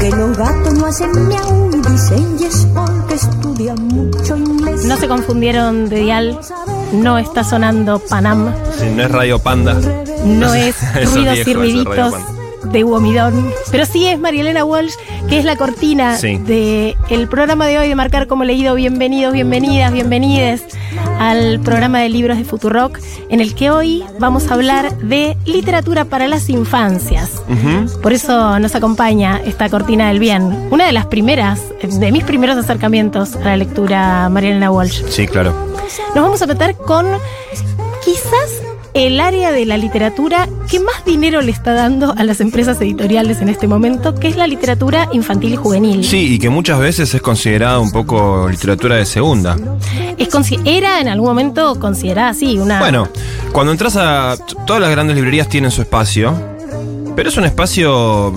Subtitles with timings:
[0.00, 4.84] Que los gatos no hacen miau y dicen yes porque estudian mucho inglés.
[4.86, 6.38] No se confundieron de dial,
[6.92, 9.74] no está sonando Panam, Sí, no es Radio Panda.
[10.24, 10.76] no es
[11.12, 12.14] ruidos y ruiditos
[12.64, 14.94] de Huomidón, pero sí es Marielena Walsh,
[15.28, 16.38] que es la cortina Sí.
[16.38, 18.74] del programa de hoy de Marcar como leído.
[18.74, 20.62] Bienvenidos, bienvenidas, bienvenides
[21.18, 26.04] al programa de libros de Futurock, en el que hoy vamos a hablar de literatura
[26.06, 27.31] para las infancias.
[28.02, 32.56] Por eso nos acompaña esta cortina del bien, una de las primeras, de mis primeros
[32.56, 35.04] acercamientos a la lectura Marielena Walsh.
[35.08, 35.54] Sí, claro.
[36.14, 37.06] Nos vamos a meter con
[38.04, 38.62] quizás
[38.94, 43.40] el área de la literatura que más dinero le está dando a las empresas editoriales
[43.40, 46.04] en este momento, que es la literatura infantil y juvenil.
[46.04, 49.56] Sí, y que muchas veces es considerada un poco literatura de segunda.
[50.18, 50.28] Es
[50.64, 52.78] era en algún momento considerada así, una...
[52.78, 53.08] Bueno,
[53.52, 54.36] cuando entras a.
[54.66, 56.34] Todas las grandes librerías tienen su espacio,
[57.16, 58.32] pero es un espacio.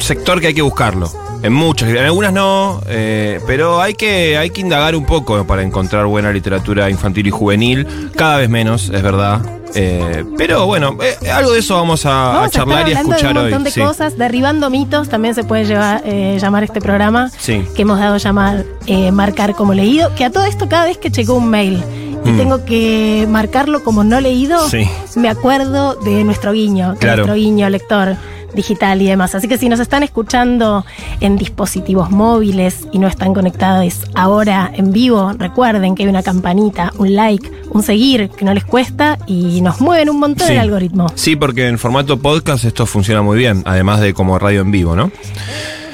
[0.00, 1.10] sector que hay que buscarlo.
[1.42, 5.62] En muchas, en algunas no, eh, pero hay que, hay que indagar un poco para
[5.62, 8.10] encontrar buena literatura infantil y juvenil.
[8.16, 9.40] Cada vez menos, es verdad.
[9.76, 12.92] Eh, pero bueno, eh, algo de eso vamos a, a Vamos a, estar charlar y
[12.92, 13.64] a hablando de escuchar un montón hoy.
[13.64, 13.80] de sí.
[13.80, 17.62] cosas, derribando mitos, también se puede llevar, eh, llamar este programa, Sí.
[17.74, 21.10] que hemos dado llamar eh, marcar como leído, que a todo esto cada vez que
[21.10, 21.82] llegó un mail
[22.24, 22.36] y Mm.
[22.38, 24.88] tengo que marcarlo como no leído, Sí.
[25.16, 27.16] me acuerdo de nuestro guiño, de Claro.
[27.18, 28.16] nuestro guiño lector
[28.54, 29.34] digital y demás.
[29.34, 30.84] Así que si nos están escuchando
[31.20, 36.92] en dispositivos móviles y no están conectados ahora en vivo, recuerden que hay una campanita,
[36.98, 40.52] un like, un seguir que no les cuesta y nos mueven un montón Sí.
[40.52, 41.10] el algoritmo.
[41.16, 44.94] Sí, porque en formato podcast esto funciona muy bien, además de como radio en vivo,
[44.94, 45.10] ¿no?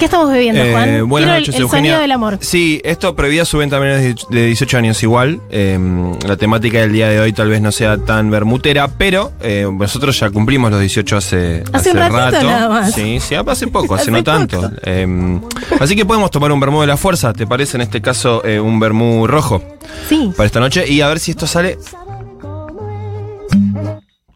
[0.00, 1.08] ¿Qué estamos bebiendo, Eh, Juan?
[1.08, 1.90] buenas Quiero el- noches, el, Eugenia.
[1.92, 2.38] sonido del amor.
[2.40, 5.40] Sí, esto prohibida su venta a menores de 18 años igual.
[5.50, 5.78] Eh,
[6.26, 10.18] la temática del día de hoy tal vez no sea tan bermutera, pero eh, nosotros
[10.18, 12.42] ya cumplimos los 18 hace, Hace un ratito rato.
[12.46, 12.94] nada más.
[12.94, 14.70] Sí, sí, hace poco, hace, Hace no tanto.
[14.84, 15.38] Eh,
[15.78, 18.58] así que podemos tomar un vermú de la fuerza, ¿te parece en este caso eh,
[18.58, 19.62] un vermú rojo
[20.08, 20.32] Sí.
[20.34, 20.88] para esta noche?
[20.90, 21.76] Y a ver si esto sale.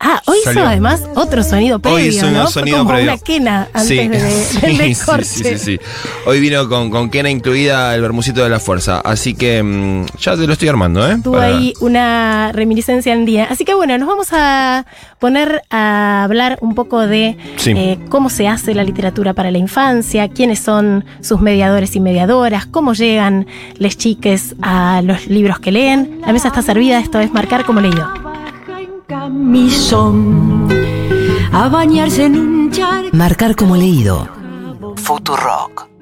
[0.06, 2.46] Ah, hoy hizo además otro sonido previo, Hoy hizo un ¿no?
[2.46, 3.12] Sonido como previo.
[3.12, 5.24] una quena antes Sí, de, sí, del sí, descorche.
[5.24, 5.80] sí, sí, sí.
[6.26, 9.00] Hoy vino con, con quena incluida el bermucito de la fuerza.
[9.00, 11.16] Así que mm, ya te lo estoy armando, ¿eh?
[11.24, 13.46] Tuvo Para- ahí una reminiscencia en día.
[13.50, 14.84] Así que bueno, nos vamos a
[15.18, 17.70] poner a hablar un poco de Sí.
[17.74, 22.66] eh, cómo se hace la literatura para la infancia, quiénes son sus mediadores y mediadoras,
[22.66, 23.46] cómo llegan
[23.78, 26.20] les chiques a los libros que leen.
[26.26, 28.33] La mesa está servida, esto es marcar como leído.
[29.06, 30.66] Camisón
[31.52, 33.14] a bañarse en un charco.
[33.14, 34.26] Marcar como leído.
[34.96, 35.93] Futurock.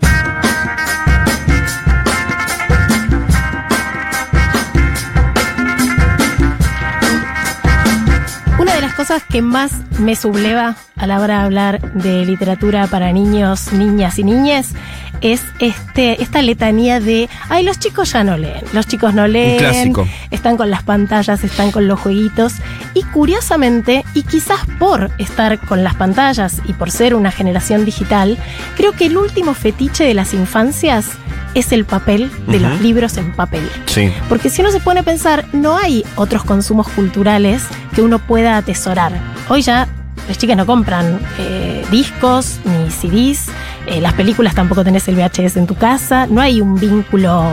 [9.02, 14.16] Cosas que más me subleva a la hora de hablar de literatura para niños, niñas
[14.20, 14.74] y niñes
[15.20, 19.58] es este, esta letanía de, ay, los chicos ya no leen, los chicos no leen,
[19.58, 20.06] clásico.
[20.30, 22.54] están con las pantallas, están con los jueguitos.
[22.94, 28.38] Y curiosamente, y quizás por estar con las pantallas y por ser una generación digital,
[28.76, 31.06] creo que el último fetiche de las infancias
[31.54, 33.68] es el papel de los libros en papel.
[33.86, 34.10] Sí.
[34.28, 37.62] Porque si uno se pone a pensar, no hay otros consumos culturales
[37.94, 39.12] que uno pueda atesorar.
[39.48, 39.88] Hoy ya
[40.28, 43.46] las chicas no compran eh, discos ni CDs,
[43.86, 47.44] eh, las películas tampoco tenés el VHS en tu casa, no hay un vínculo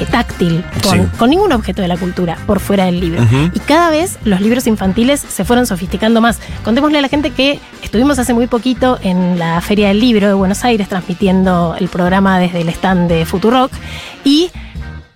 [0.00, 1.06] eh, táctil con, Sí.
[1.18, 3.22] con ningún objeto de la cultura por fuera del libro.
[3.54, 6.40] Y cada vez los libros infantiles se fueron sofisticando más.
[6.64, 10.34] Contémosle a la gente que estuvimos hace muy poquito en la Feria del Libro de
[10.34, 13.72] Buenos Aires transmitiendo el programa desde el stand de Futurock
[14.24, 14.50] y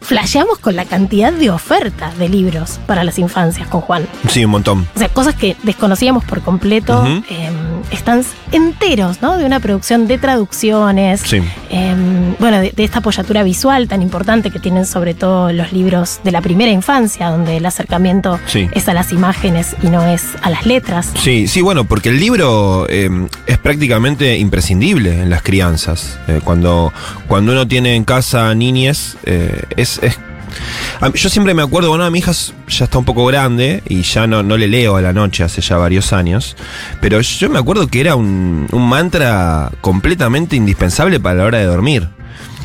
[0.07, 4.07] flasheamos con la cantidad de ofertas de libros para las infancias con Juan.
[4.29, 4.87] Sí, un montón.
[4.95, 7.05] O sea, cosas que desconocíamos por completo.
[7.29, 7.51] Eh,
[7.91, 9.37] están enteros, ¿no?
[9.37, 11.21] De una producción de traducciones.
[11.23, 11.43] Sí.
[11.71, 11.95] eh,
[12.39, 16.33] bueno, de, de esta apoyatura visual tan importante que tienen sobre todo los libros de
[16.33, 18.69] la primera infancia, donde el acercamiento Sí.
[18.73, 21.11] es a las imágenes y no es a las letras.
[21.21, 23.11] Sí, sí, bueno, porque el libro eh,
[23.47, 26.19] es prácticamente imprescindible en las crianzas.
[26.29, 26.93] Eh, cuando,
[27.27, 29.63] cuando uno tiene en casa niñes, eh,
[31.15, 32.33] yo siempre me acuerdo, bueno, mi hija
[32.69, 35.61] ya está un poco grande y ya no, no le leo a la noche hace
[35.61, 36.57] ya varios años,
[37.01, 41.65] pero yo me acuerdo que era un, un mantra completamente indispensable para la hora de
[41.65, 42.09] dormir.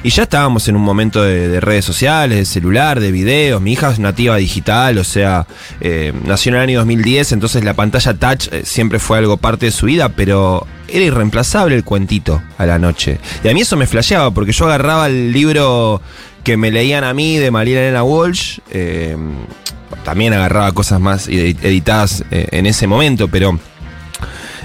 [0.03, 3.61] Y ya estábamos en un momento de, de redes sociales, de celular, de videos.
[3.61, 5.45] Mi hija es nativa digital, o sea,
[5.79, 9.67] eh, nació en el año 2010, entonces la pantalla touch eh, siempre fue algo parte
[9.67, 13.19] de su vida, pero era irreemplazable el cuentito a la noche.
[13.43, 16.01] Y a mí eso me flasheaba, porque yo agarraba el libro
[16.43, 19.15] que me leían a mí de María Elena Walsh, eh,
[20.03, 23.59] también agarraba cosas más edi- editadas eh, en ese momento, pero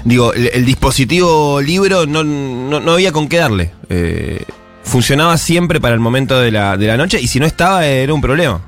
[0.03, 3.71] digo, el, el dispositivo libro no, no, no había con qué darle.
[3.89, 4.43] Eh,
[4.83, 8.13] funcionaba siempre para el momento de la, de la noche y si no estaba era
[8.13, 8.61] un problema.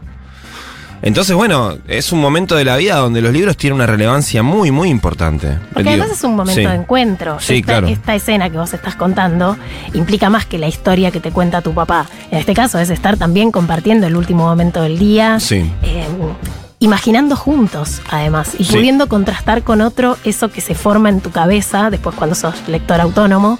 [1.01, 4.71] Entonces, bueno, es un momento de la vida donde los libros tienen una relevancia muy,
[4.71, 5.57] muy importante.
[5.73, 6.67] Porque además es un momento sí.
[6.67, 7.39] de encuentro.
[7.39, 7.87] Sí, esta, claro.
[7.87, 9.57] esta escena que vos estás contando
[9.93, 12.07] implica más que la historia que te cuenta tu papá.
[12.31, 15.39] En este caso es estar también compartiendo el último momento del día.
[15.39, 15.71] Sí.
[15.83, 16.05] eh,
[16.81, 18.73] imaginando juntos, además, y Sí.
[18.77, 23.01] pudiendo contrastar con otro eso que se forma en tu cabeza después cuando sos lector
[23.01, 23.57] autónomo.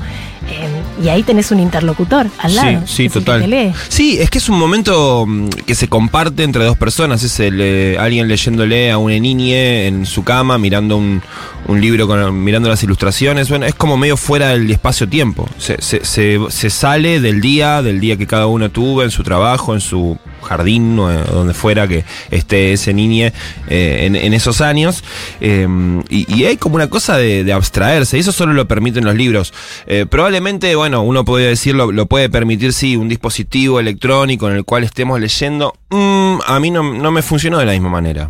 [0.52, 2.82] eh, y ahí tenés un interlocutor al lado.
[2.88, 3.42] Sí, sí, total.
[3.42, 3.72] te lee.
[3.88, 7.22] Sí, es que es un momento mm, que se comparte entre dos personas.
[7.22, 11.22] Es el, eh, alguien leyéndole a una niñe en su cama, mirando un,
[11.68, 13.48] un libro, con, mirando las ilustraciones.
[13.50, 15.48] Bueno, es como medio fuera del espacio-tiempo.
[15.60, 19.22] Se, se- se- se sale del día, del día que cada uno tuvo en su
[19.22, 23.34] trabajo, en su jardín o eh, donde fuera que esté ese niñe
[23.68, 25.04] eh, en, esos años.
[25.42, 25.68] Eh,
[26.10, 28.18] y, hay como una cosa de, abstraerse.
[28.18, 29.54] Y eso solo lo permiten los libros.
[30.10, 34.84] Probablemente, bueno, uno puede decirlo, lo puede permitir, sí, un dispositivo electrónico en el cual
[34.84, 35.74] estemos leyendo.
[35.90, 38.30] Mm, a mí no, no me funcionó de la misma manera.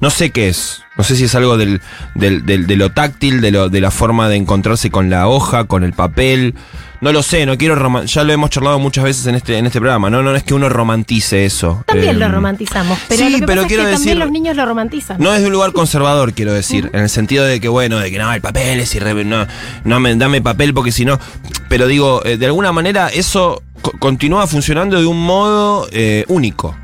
[0.00, 0.82] No sé qué es.
[0.96, 1.80] No sé si es algo del,
[2.14, 5.64] del- del- de lo táctil, de, lo, de la forma de encontrarse con la hoja,
[5.64, 6.54] con el papel.
[7.00, 9.78] No lo sé, no quiero ya lo hemos charlado muchas veces en este, en este
[9.78, 11.84] programa, no, no es que uno romantice eso.
[11.86, 14.18] También Eh, lo romantizamos, pero sí, lo que pero pasa quiero es que decir- también
[14.18, 15.16] los niños lo romantizan.
[15.20, 18.10] No es de un lugar conservador, quiero decir, en el sentido de que, bueno, de
[18.10, 19.24] que no, el papel es irre...
[19.24, 19.46] No,
[19.84, 21.20] no me, dame papel porque si no...
[21.68, 26.76] Pero digo, eh, de alguna manera eso co- continúa funcionando de un modo eh, único.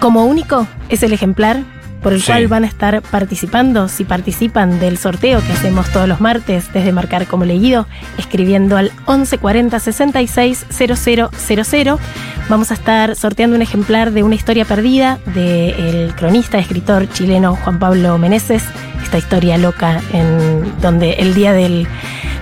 [0.00, 1.58] Como único es el ejemplar
[2.02, 2.28] por el Sí.
[2.28, 6.92] cual van a estar participando, si participan del sorteo que hacemos todos los martes desde
[6.92, 7.86] Marcar como Leído,
[8.16, 11.98] escribiendo al 1140 66 000.
[12.48, 17.78] Vamos a estar sorteando un ejemplar de Una historia perdida del cronista, escritor chileno Juan
[17.78, 18.64] Pablo Meneses,
[19.02, 21.86] esta historia loca en donde el día del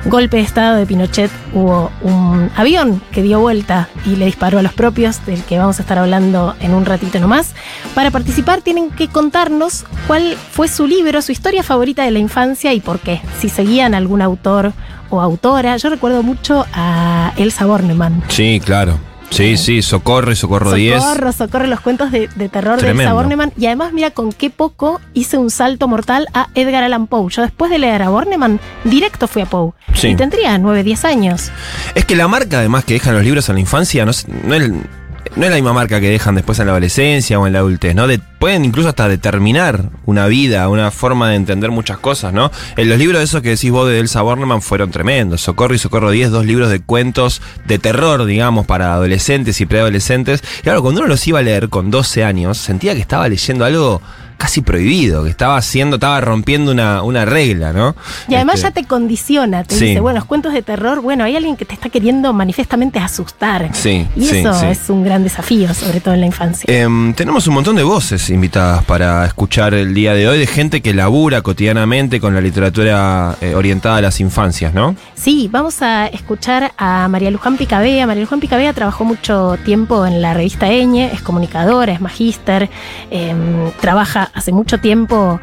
[0.09, 4.63] golpe de estado de Pinochet hubo un avión que dio vuelta y le disparó a
[4.63, 7.55] los propios, del que vamos a estar hablando en un ratito nomás.
[7.95, 12.73] Para participar tienen que contarnos cuál fue su libro, su historia favorita de la infancia
[12.73, 13.21] y por qué.
[13.39, 14.73] Si seguían algún autor
[15.11, 15.77] o autora.
[15.77, 18.23] Yo recuerdo mucho a Elsa Bornemann.
[18.29, 18.99] Sí, claro.
[19.31, 21.03] Sí, sí, Socorro y Socorro 10.
[21.03, 22.91] Socorro, socorro, los cuentos de, de terror de.
[22.91, 23.53] Elsa Bornemann.
[23.57, 27.31] Y además, mira con qué poco hice un salto mortal a Edgar Allan Poe.
[27.31, 29.73] Yo después de leer a Bornemann, directo fui a Poe.
[29.95, 30.09] Sí.
[30.09, 31.53] Y tendría 9, 10 años.
[31.95, 34.13] Es que la marca además que dejan los libros en la infancia no
[34.45, 34.71] no es,
[35.37, 37.95] no es la misma marca que dejan después en la adolescencia o en la adultez,
[37.95, 38.07] ¿no?
[38.07, 42.53] De- pueden incluso hasta determinar una vida, una forma de entender muchas cosas, ¿no?
[42.77, 45.41] En los libros esos que decís vos de Elsa Bornemann fueron tremendos.
[45.41, 50.43] Socorro y Socorro 10, dos libros de cuentos de terror, digamos, para adolescentes y preadolescentes.
[50.63, 54.01] Claro, cuando uno los iba a leer con 12 años, sentía que estaba leyendo algo
[54.39, 57.95] casi prohibido, que estaba haciendo, estaba rompiendo una, una regla, ¿no?
[58.29, 59.85] Y además Este, ya te condiciona, te Sí.
[59.87, 63.69] dice, bueno, los cuentos de terror, bueno, hay alguien que te está queriendo manifiestamente asustar.
[63.75, 64.67] Sí, Y sí, eso sí.
[64.67, 66.65] es un gran desafío, sobre todo en la infancia.
[66.73, 70.81] Em, tenemos un montón de voces invitadas para escuchar el día de hoy, de gente
[70.81, 74.95] que labura cotidianamente con la literatura eh, orientada a las infancias, ¿no?
[75.15, 78.07] Sí, vamos a escuchar a María Luján Picabea.
[78.07, 82.71] María Luján Picabea trabajó mucho tiempo en la revista Eñe, es comunicadora, es magíster,
[83.11, 85.41] em, trabaja hace mucho tiempo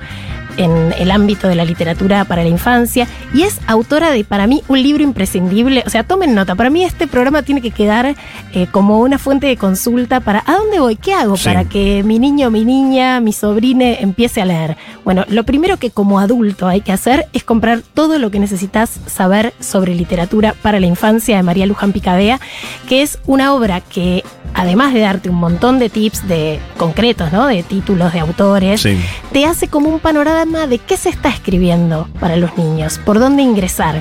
[0.57, 4.63] en el ámbito de la literatura para la infancia y es autora de, para mí,
[4.67, 5.83] un libro imprescindible.
[5.85, 8.15] O sea, tomen nota, para mí este programa tiene que quedar
[8.53, 10.95] eh, como una fuente de consulta para ¿a dónde voy?
[10.95, 11.45] ¿Qué hago Sí.
[11.45, 14.77] para que mi niño, mi niña, mi sobrine empiece a leer?
[15.03, 18.89] Bueno, lo primero que como adulto hay que hacer es comprar todo lo que necesitas
[19.07, 22.39] saber sobre literatura para la infancia de María Luján Picabea,
[22.87, 24.23] que es una obra que
[24.55, 27.45] además de darte un montón de tips de concretos, ¿no?
[27.47, 28.97] De títulos de autores, Sí.
[29.31, 33.43] te hace como un panorama de qué se está escribiendo para los niños, por dónde
[33.43, 33.99] ingresar.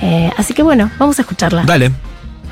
[0.00, 1.64] Eh, así que bueno, vamos a escucharla.
[1.64, 1.90] Dale.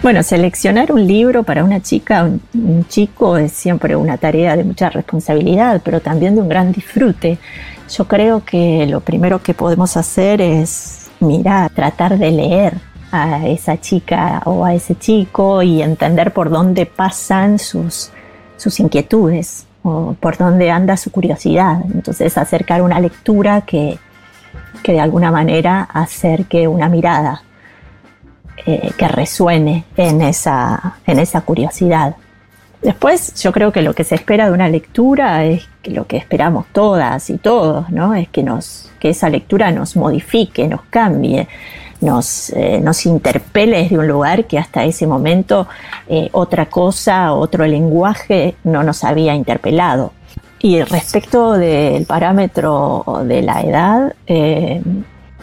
[0.02, 4.62] Bueno, seleccionar un libro para una chica, un, un chico, es siempre una tarea de
[4.62, 7.38] mucha responsabilidad, pero también de un gran disfrute.
[7.97, 12.75] Yo creo que lo primero que podemos hacer es mirar, tratar de leer
[13.11, 18.11] a esa chica o a ese chico y entender por dónde pasan sus,
[18.57, 21.81] sus inquietudes o por dónde anda su curiosidad.
[21.93, 23.99] Entonces acercar una lectura que,
[24.83, 27.43] que de alguna manera acerque una mirada
[28.67, 32.17] eh, que resuene en esa, en esa curiosidad.
[32.83, 36.17] Después yo creo que lo que se espera de una lectura es que lo que
[36.17, 38.15] esperamos todas y todos, ¿no?
[38.15, 41.49] Es que, nos, que esa lectura nos modifique, nos cambie,
[42.00, 45.67] nos, eh, nos interpele desde un lugar que hasta ese momento
[46.09, 50.12] eh, otra cosa, otro lenguaje no nos había interpelado.
[50.61, 54.83] Y respecto del parámetro de la edad, eh,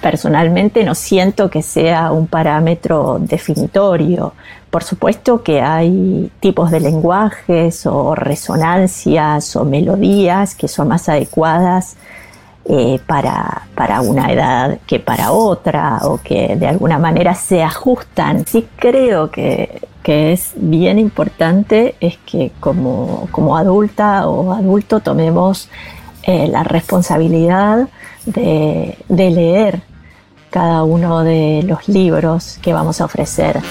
[0.02, 4.34] personalmente no siento que sea un parámetro definitorio.
[4.70, 11.96] Por supuesto que hay tipos de lenguajes o resonancias o melodías que son más adecuadas
[12.68, 18.46] eh, para, para una edad que para otra o que de alguna manera se ajustan.
[18.48, 25.70] Sí creo que, que es bien importante es que como, como adulta o adulto tomemos
[26.24, 27.88] eh, la responsabilidad
[28.26, 29.82] de, de leer
[30.50, 33.62] cada uno de los libros que vamos a ofrecer.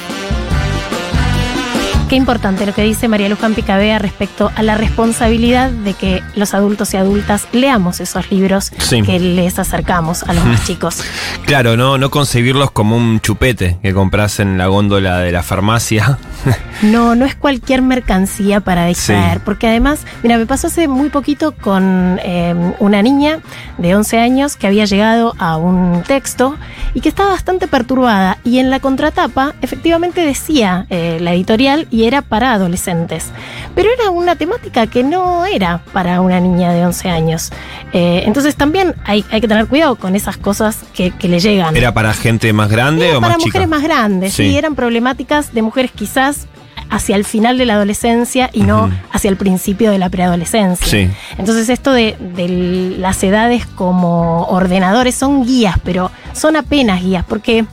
[2.09, 6.53] Qué importante lo que dice María Luján Picabea respecto a la responsabilidad de que los
[6.55, 9.03] adultos y adultas leamos esos libros Sí.
[9.03, 11.03] que les acercamos a los más chicos.
[11.47, 16.19] Claro, no, no concebirlos como un chupete que compras en la góndola de la farmacia.
[16.83, 19.43] No, no es cualquier mercancía para distraer, Sí.
[19.45, 23.39] porque además, mira, me pasó hace muy poquito con eh, una niña
[23.79, 26.57] de 11 años que había llegado a un texto
[26.93, 32.07] y que estaba bastante perturbada y en la contratapa efectivamente decía eh, la editorial y
[32.07, 33.27] era para adolescentes,
[33.77, 37.53] pero era una temática que no era para una niña de 11 años.
[37.93, 41.77] Eh, entonces también hay, hay que tener cuidado con esas cosas que, que le llegan.
[41.77, 43.59] ¿Era para gente más grande Era o para más chica?
[43.61, 44.51] mujeres más grandes, sí.
[44.51, 44.57] Sí.
[44.57, 46.49] eran problemáticas de mujeres quizás
[46.91, 50.87] hacia el final de la adolescencia y no hacia el principio de la preadolescencia.
[50.87, 51.09] Sí.
[51.39, 57.65] Entonces esto de, de las edades como ordenadores son guías, pero son apenas guías, porque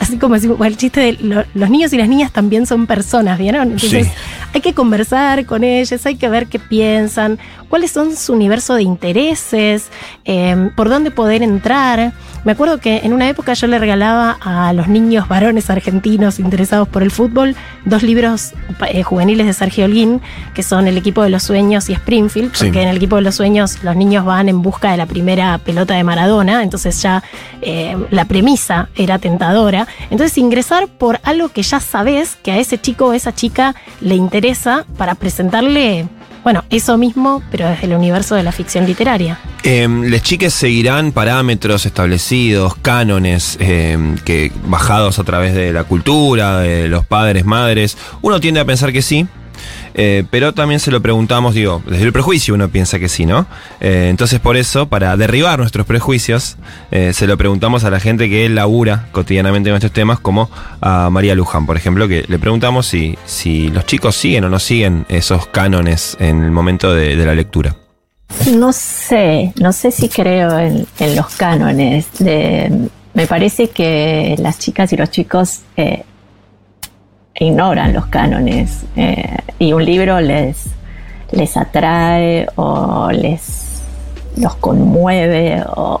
[0.00, 3.72] así como el chiste de lo- los niños y las niñas también son personas, ¿vieron?
[3.72, 4.12] Entonces Sí.
[4.54, 7.38] hay que conversar con ellos, hay que ver qué piensan,
[7.68, 9.88] cuáles son su universo de intereses,
[10.24, 12.12] eh, por dónde poder entrar.
[12.44, 16.88] Me acuerdo que en una época yo le regalaba a los niños varones argentinos interesados
[16.88, 18.52] por el fútbol dos libros
[18.88, 20.20] eh, juveniles de Sergio Holguín,
[20.54, 22.66] que son El equipo de los sueños y Springfield, Sí.
[22.66, 25.58] porque en el equipo de los sueños los niños van en busca de la primera
[25.58, 27.22] pelota de Maradona, entonces ya
[27.60, 29.87] eh, la premisa era tentadora.
[30.10, 34.14] Entonces ingresar por algo que ya sabes que a ese chico o esa chica le
[34.14, 36.06] interesa para presentarle,
[36.44, 39.38] bueno, eso mismo, pero desde el universo de la ficción literaria.
[39.64, 46.60] Em, les chiques seguirán parámetros establecidos, cánones em, que bajados a través de la cultura,
[46.60, 47.96] de los padres, madres.
[48.22, 49.26] Uno tiende a pensar que sí.
[49.94, 53.46] Eh, pero también se lo preguntamos, digo, desde el prejuicio uno piensa que sí, ¿no?
[53.80, 56.56] Eh, entonces por eso, para derribar nuestros prejuicios,
[56.90, 61.10] eh, se lo preguntamos a la gente que labura cotidianamente en estos temas, como a
[61.10, 65.06] María Luján, por ejemplo, que le preguntamos si, si los chicos siguen o no siguen
[65.08, 67.76] esos cánones en el momento de- la lectura.
[68.52, 72.06] No sé, no sé si creo en, los cánones.
[72.20, 75.60] Me parece que las chicas y los chicos
[77.38, 80.66] ignoran los cánones eh, y un libro les,
[81.32, 83.82] les atrae o les
[84.36, 86.00] los conmueve o,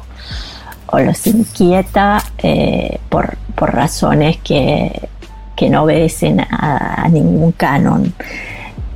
[0.86, 5.08] o los inquieta eh, por, por razones que,
[5.56, 8.12] que no obedecen a, ningún canon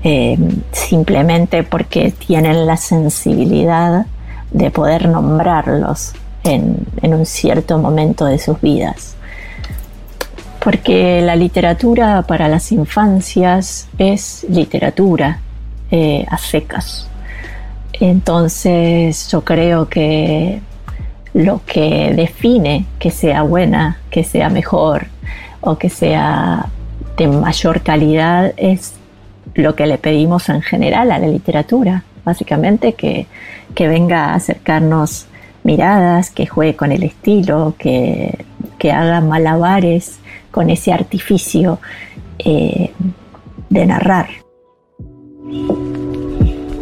[0.05, 0.39] eh,
[0.73, 4.07] simplemente porque tienen la sensibilidad
[4.51, 6.13] de poder nombrarlos
[6.45, 9.17] en, en un cierto momento de sus vidas.
[10.63, 15.41] Porque la literatura para las infancias es literatura
[15.91, 17.09] eh, a secas.
[17.93, 20.61] Entonces yo creo que
[21.35, 25.07] lo que define que sea buena, que sea mejor
[25.61, 26.67] o que sea
[27.17, 28.95] de mayor calidad es
[29.55, 33.27] lo que le pedimos en general a la literatura, básicamente que,
[33.75, 35.27] que venga a acercarnos
[35.63, 38.45] miradas, que juegue con el estilo, que,
[38.79, 40.19] que haga malabares
[40.53, 41.81] con ese artificio
[42.39, 42.93] eh,
[43.69, 44.29] de narrar.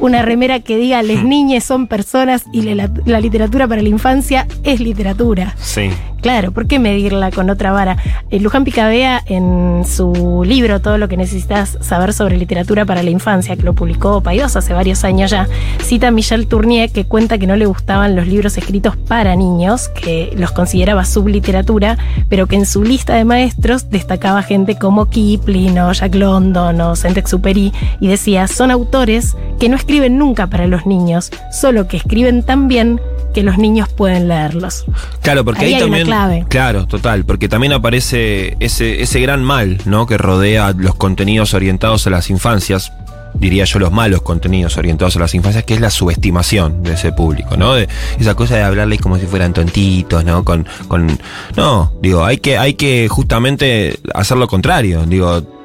[0.00, 1.28] Una remera que diga, les hmm.
[1.28, 5.54] niñes son personas y la, la literatura para la infancia es literatura.
[5.58, 5.90] Sí.
[6.20, 7.96] Claro, ¿por qué medirla con otra vara?
[8.30, 13.10] Eh, Luján Picabea, en su libro Todo lo que necesitas saber sobre literatura para la
[13.10, 15.48] infancia, que lo publicó Paidós hace varios años ya,
[15.82, 19.88] cita a Michel Tournier que cuenta que no le gustaban los libros escritos para niños,
[19.88, 21.98] que los consideraba subliteratura,
[22.28, 26.96] pero que en su lista de maestros destacaba gente como Kipling o Jack London o
[26.96, 32.42] Saint-Exupéry y decía, son autores que no escriben nunca para los niños, solo que escriben
[32.42, 33.00] tan bien
[33.34, 34.84] que los niños pueden leerlos.
[35.22, 36.10] Claro, porque ahí, también.
[36.49, 37.25] Claro, total.
[37.25, 40.07] Porque también aparece ese, ese gran mal, ¿no?
[40.07, 42.93] Que rodea los contenidos orientados a las infancias.
[43.33, 47.12] Diría yo los malos contenidos orientados a las infancias, que es la subestimación de ese
[47.12, 47.75] público, ¿no?
[47.75, 47.88] De
[48.19, 50.45] esa cosa de hablarles como si fueran tontitos, ¿no?
[50.45, 51.19] Con, con.
[51.57, 55.07] No, digo, hay que, hay que justamente hacer lo contrario.
[55.07, 55.60] Digo,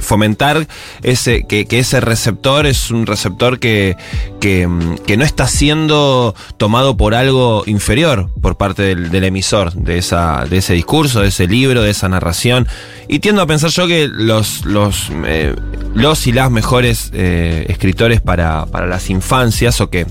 [0.00, 0.66] fomentar
[1.02, 3.96] ese que, que ese receptor es un receptor que,
[4.40, 9.72] que, mm, que no está siendo tomado por algo inferior por parte del, del emisor
[9.72, 12.66] de esa de ese discurso de ese libro de esa narración.
[13.08, 15.54] Y tiendo a pensar yo que los los eh,
[15.94, 20.06] los y las mejores eh, escritores para, para las infancias o que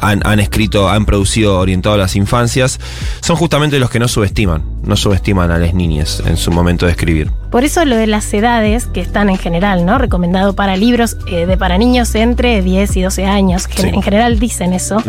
[0.00, 2.78] han, han escrito, han producido orientado a las infancias,
[3.20, 6.92] son justamente los que no subestiman, no subestiman a las niñas en su momento de
[6.92, 7.30] escribir.
[7.50, 9.98] Por eso lo de las edades, que están en general, ¿no?
[9.98, 13.86] Recomendado para libros eh, de para niños entre 10 y 12 años, Sí.
[13.88, 15.02] en general dicen eso,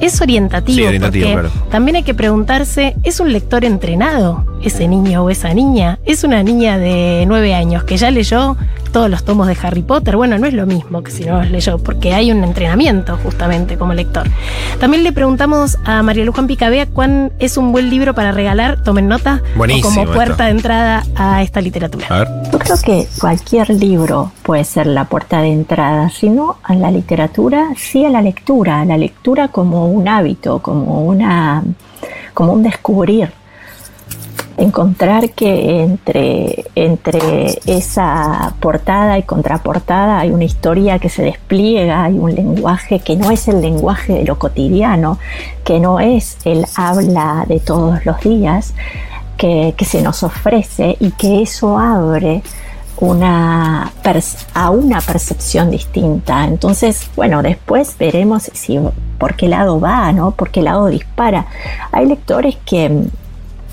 [0.00, 1.70] es orientativo, Sí, orientativo, porque claro.
[1.70, 5.98] también hay que preguntarse, ¿es un lector entrenado ese niño o esa niña?
[6.04, 8.56] ¿Es una niña de 9 años que ya leyó
[8.92, 10.16] todos los tomos de Harry Potter?
[10.16, 13.76] Bueno, no es lo mismo que si no los leyó, porque hay un entrenamiento justamente
[13.76, 14.26] como lector.
[14.80, 19.08] También le preguntamos a María Luján Picabea cuán es un buen libro para regalar, tomen
[19.08, 19.17] nota,
[19.56, 20.14] Buenísimo como esto.
[20.14, 22.06] puerta de entrada a esta literatura.
[22.08, 22.28] A ver.
[22.52, 27.68] Yo creo que cualquier libro puede ser la puerta de entrada, sino a la literatura,
[27.76, 31.62] sí a la lectura, a la lectura como un hábito, como una,
[32.34, 33.32] como un descubrir.
[34.58, 42.18] Encontrar que entre, entre esa portada y contraportada hay una historia que se despliega, hay
[42.18, 45.18] un lenguaje que no es el lenguaje de lo cotidiano,
[45.64, 48.74] que no es el habla de todos los días,
[49.36, 52.42] que, que se nos ofrece y que eso abre
[53.00, 53.92] una
[54.54, 56.44] a una percepción distinta.
[56.44, 58.78] Entonces, bueno, después veremos si
[59.18, 60.32] por qué lado va, ¿no?
[60.32, 61.46] Por qué lado dispara.
[61.92, 63.04] Hay lectores que,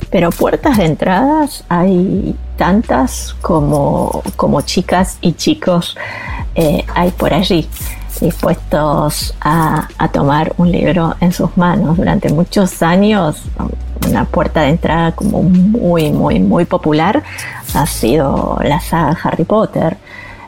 [0.09, 5.97] pero puertas de entradas hay tantas como, como chicas y chicos
[6.55, 7.67] eh, hay por allí
[8.19, 11.97] dispuestos a, a tomar un libro en sus manos.
[11.97, 13.41] Durante muchos años,
[14.07, 17.23] una puerta de entrada como muy, muy, muy popular
[17.73, 19.97] ha sido la saga Harry Potter.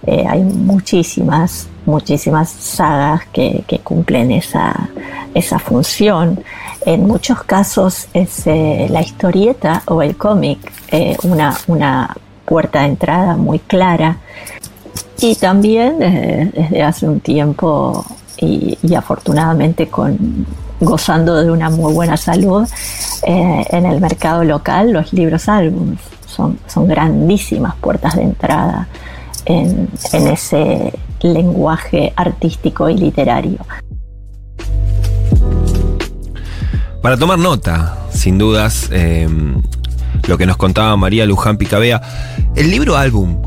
[0.05, 4.89] Eh, hay muchísimas, muchísimas sagas que, que cumplen esa,
[5.33, 6.39] esa función.
[6.85, 12.87] En muchos casos es eh, la historieta o el cómic eh, una, una puerta de
[12.87, 14.17] entrada muy clara.
[15.19, 18.05] Y también desde, desde hace un tiempo
[18.39, 20.45] y, afortunadamente con,
[20.79, 22.67] gozando de una muy buena salud,
[23.23, 28.87] eh, en el mercado local los libros álbums son, son grandísimas puertas de entrada
[29.45, 33.57] en, en ese lenguaje artístico y literario.
[37.07, 39.29] Para tomar nota, sin dudas, eh,
[40.27, 42.01] lo que nos contaba María Luján Picabea,
[42.53, 43.41] el libro álbum.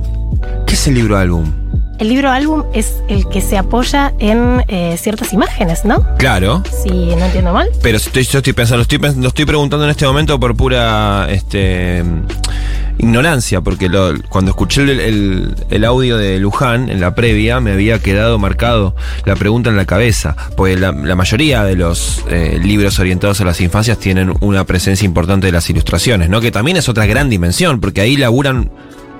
[0.66, 1.59] ¿Qué es el libro álbum?
[2.00, 6.02] El libro álbum es el que se apoya en eh, ciertas imágenes, ¿no?
[6.16, 7.68] Claro, Si no entiendo mal.
[7.82, 12.02] pero estoy, yo estoy pensando, estoy, lo estoy preguntando en este momento por pura este,
[12.98, 17.72] ignorancia, porque lo- cuando escuché el, el- el audio de Luján en la previa me
[17.72, 18.94] había quedado marcado
[19.26, 23.44] la pregunta en la cabeza, porque la, la mayoría de los eh, libros orientados a
[23.44, 26.40] las infancias tienen una presencia importante de las ilustraciones, ¿no?
[26.40, 28.70] Que también es otra gran dimensión, porque ahí laburan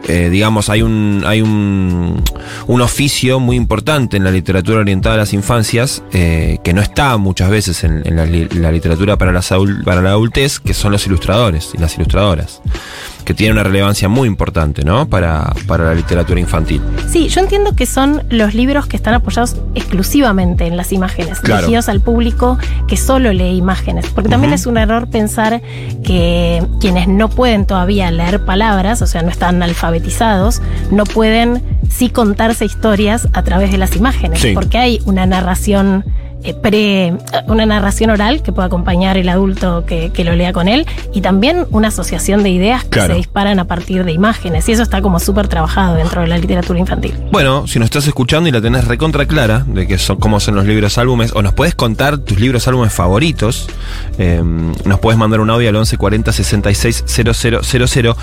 [0.09, 2.23] eh, digamos, hay un, hay un,
[2.67, 7.17] un oficio muy importante en la literatura orientada a las infancias eh, que no está
[7.17, 9.51] muchas veces en, en la, li- la literatura para, las
[9.85, 12.61] para la adultez, que son los ilustradores y las ilustradoras,
[13.25, 15.09] que tienen una relevancia muy importante, ¿no?
[15.09, 16.81] Para, para la literatura infantil.
[17.11, 21.63] Sí, yo entiendo que son los libros que están apoyados exclusivamente en las imágenes, Claro.
[21.63, 22.59] dirigidos al público
[22.89, 24.07] que solo lee imágenes.
[24.15, 24.61] Porque también Ujú.
[24.61, 25.61] es un error pensar
[26.05, 29.90] que quienes no pueden todavía leer palabras, o sea, no están alfabetizados,
[30.91, 34.41] no pueden sí contarse historias a través de las imágenes.
[34.41, 34.53] Sí.
[34.55, 36.05] Porque hay una narración
[36.63, 37.15] pre,
[37.47, 41.67] una narración oral que pueda acompañar el adulto que, lo lea con él y también
[41.71, 44.69] una asociación de ideas que se disparan a partir de imágenes.
[44.69, 47.15] Y eso está como súper trabajado dentro de la literatura infantil.
[47.33, 50.57] Bueno, si nos estás escuchando y la tenés recontra clara de que son cómo son
[50.57, 53.69] los libros álbumes, o nos puedes contar tus libros álbumes favoritos,
[54.19, 58.17] em, nos puedes mandar un audio al 1140 66 000.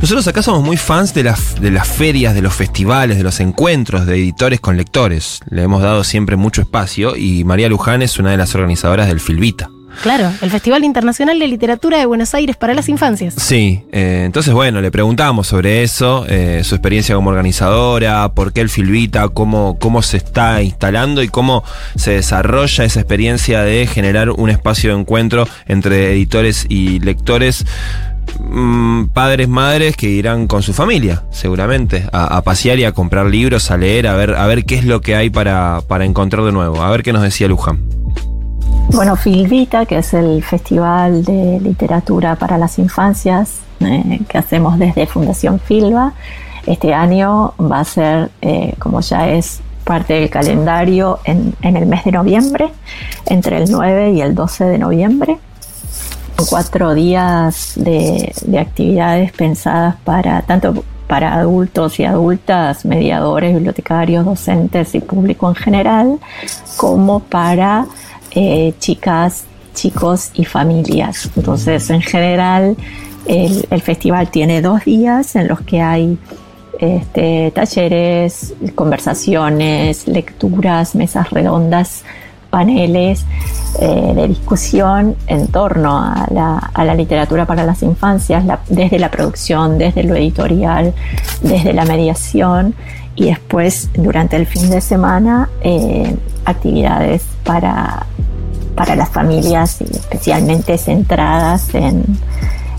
[0.00, 3.40] Nosotros acá somos muy fans de las, de las ferias, de los festivales, de los
[3.40, 5.40] encuentros de editores con lectores.
[5.50, 9.20] Le hemos dado siempre mucho espacio y María Luján es una de las organizadoras del
[9.20, 9.70] Filvita.
[10.00, 13.34] Claro, el Festival Internacional de Literatura de Buenos Aires para las Infancias.
[13.36, 18.62] Sí, eh, entonces bueno, le preguntamos sobre eso, eh, su experiencia como organizadora, por qué
[18.62, 21.62] el Filvita, cómo, cómo se está instalando y cómo
[21.94, 27.64] se desarrolla esa experiencia de generar un espacio de encuentro entre editores y lectores
[28.38, 33.70] mm, padres, madres que irán con su familia, seguramente, a, pasear y a comprar libros,
[33.70, 36.52] a leer, a ver, a ver qué es lo que hay para, para encontrar de
[36.52, 36.82] nuevo.
[36.82, 37.80] A ver qué nos decía Luján.
[38.90, 45.06] Bueno, Filvita, que es el Festival de Literatura para las Infancias eh, que hacemos desde
[45.06, 46.12] Fundación Filva,
[46.66, 52.04] este año va a ser, eh, como ya es parte del calendario, en, el mes
[52.04, 52.70] de noviembre,
[53.26, 55.38] entre el 9 y el 12 de noviembre.
[56.48, 64.94] Cuatro días de, de actividades pensadas para tanto para adultos y adultas, mediadores, bibliotecarios, docentes
[64.94, 66.18] y público en general,
[66.78, 67.84] como para
[68.30, 71.30] eh, chicas, chicos y familias.
[71.36, 72.78] Entonces, en general,
[73.26, 76.16] el, festival tiene dos días en los que hay
[76.78, 82.04] este, talleres, conversaciones, lecturas, mesas redondas,
[82.52, 83.24] paneles
[83.80, 90.04] eh, de discusión en torno a la, literatura para las infancias, desde la producción, desde
[90.04, 90.92] lo editorial,
[91.42, 92.74] desde la mediación
[93.16, 98.04] y después durante el fin de semana eh, actividades para,
[98.76, 102.04] para las familias especialmente centradas en,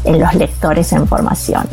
[0.03, 1.67] en los lectores en formación.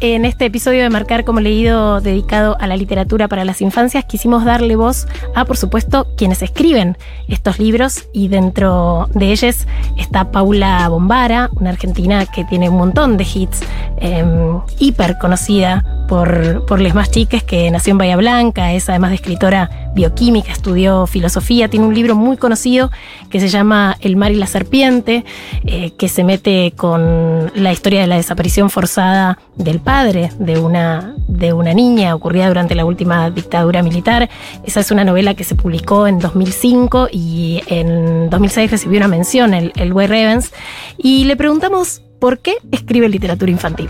[0.00, 4.44] En este episodio de Marcar como leído dedicado a la literatura para las infancias quisimos
[4.44, 10.88] darle voz a, por supuesto, quienes escriben estos libros y dentro de ellos está Paula
[10.88, 13.60] Bombara, una argentina que tiene un montón de hits,
[13.98, 19.10] em, hiper conocida por, por les más chiques, que nació en Bahía Blanca, es además
[19.10, 22.90] de escritora bioquímica, estudió filosofía, tiene un libro muy conocido
[23.30, 25.24] que se llama El mar y la serpiente,
[25.64, 31.14] eh, que se mete con la historia de la desaparición forzada del padre de una,
[31.26, 34.28] de una niña ocurrida durante la última dictadura militar.
[34.64, 39.54] Esa es una novela que se publicó en 2005 y en 2006 recibió una mención
[39.54, 40.52] el, el Way Revens.
[40.96, 43.88] Y le preguntamos por qué escribe literatura infantil.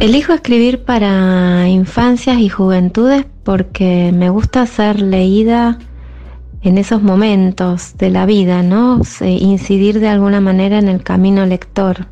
[0.00, 5.78] Elijo escribir para infancias y juventudes porque me gusta ser leída
[6.62, 9.00] en esos momentos de la vida, ¿no?
[9.20, 12.06] incidir de alguna manera en el camino lector.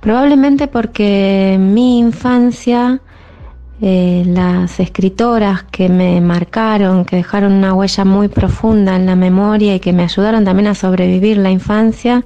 [0.00, 3.00] Probablemente porque en mi infancia
[3.80, 9.74] eh, las escritoras que me marcaron, que dejaron una huella muy profunda en la memoria
[9.74, 12.24] y que me ayudaron también a sobrevivir la infancia,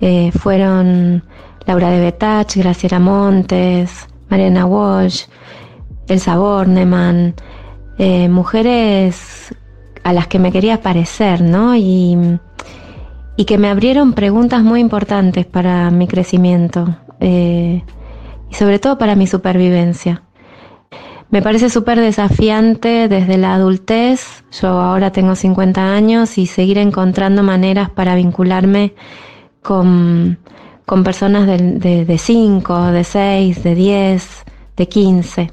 [0.00, 1.24] eh, fueron
[1.66, 5.24] Laura de Betach, Graciela Montes, Mariana Walsh,
[6.08, 7.34] Elsa Bornemann,
[7.98, 9.54] eh, mujeres
[10.02, 11.76] a las que me quería parecer, ¿no?
[11.76, 12.16] Y,
[13.36, 17.82] y, que me abrieron preguntas muy importantes para mi crecimiento eh,
[18.50, 20.22] y sobre todo para mi supervivencia.
[21.30, 27.42] Me parece súper desafiante desde la adultez, yo ahora tengo 50 años y seguir encontrando
[27.42, 28.94] maneras para vincularme
[29.62, 30.38] con
[30.86, 34.44] con personas de 5, de 6, de 10,
[34.76, 35.50] de 15.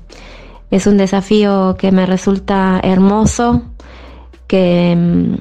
[0.71, 3.63] Es un desafío que me resulta hermoso,
[4.47, 5.37] que,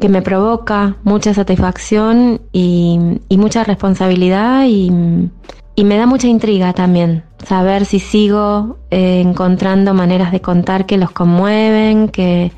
[0.00, 7.84] que me provoca mucha satisfacción y, mucha responsabilidad y, me da mucha intriga también saber
[7.84, 12.52] si sigo eh, encontrando maneras de contar que los conmueven, que,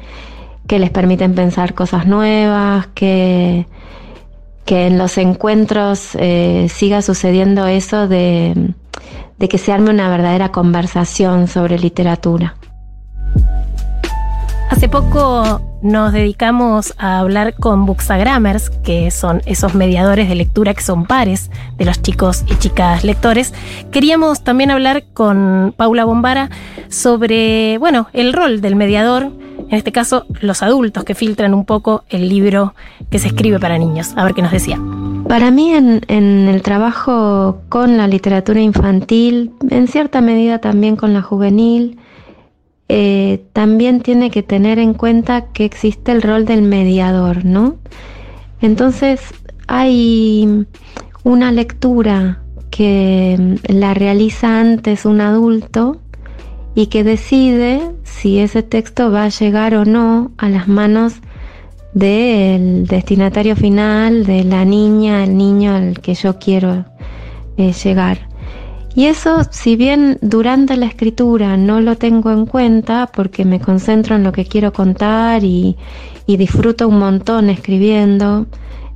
[0.67, 3.67] que les permiten pensar cosas nuevas, que,
[4.67, 8.75] que en los encuentros eh, siga sucediendo eso de,
[9.39, 12.57] que se arme una verdadera conversación sobre literatura.
[14.71, 20.83] Hace poco nos dedicamos a hablar con Booksagrammers, que son esos mediadores de lectura que
[20.83, 23.55] son pares de los chicos y chicas lectores.
[23.93, 26.51] Queríamos también hablar con Paula Bombara
[26.89, 29.31] sobre, bueno, el rol del mediador
[29.69, 32.75] en este caso los adultos que filtran un poco el libro
[33.11, 34.13] que se escribe para niños.
[34.17, 34.81] A ver qué nos decía.
[35.29, 41.23] Para mí en, el trabajo con la literatura infantil, en cierta medida también con la
[41.23, 41.99] juvenil,
[42.89, 47.77] eh, también tiene que tener en cuenta que existe el rol del mediador, ¿no?
[48.61, 49.21] Entonces
[49.67, 50.67] hay
[51.25, 56.01] una lectura que la realiza antes un adulto
[56.75, 61.15] y que decide si ese texto va a llegar o no a las manos
[61.95, 66.85] del destinatario final, de la niña, el niño al que yo quiero
[67.57, 68.29] eh, llegar.
[68.97, 74.17] Y eso, si bien durante la escritura no lo tengo en cuenta porque me concentro
[74.17, 75.77] en lo que quiero contar y,
[76.27, 78.47] disfruto un montón escribiendo,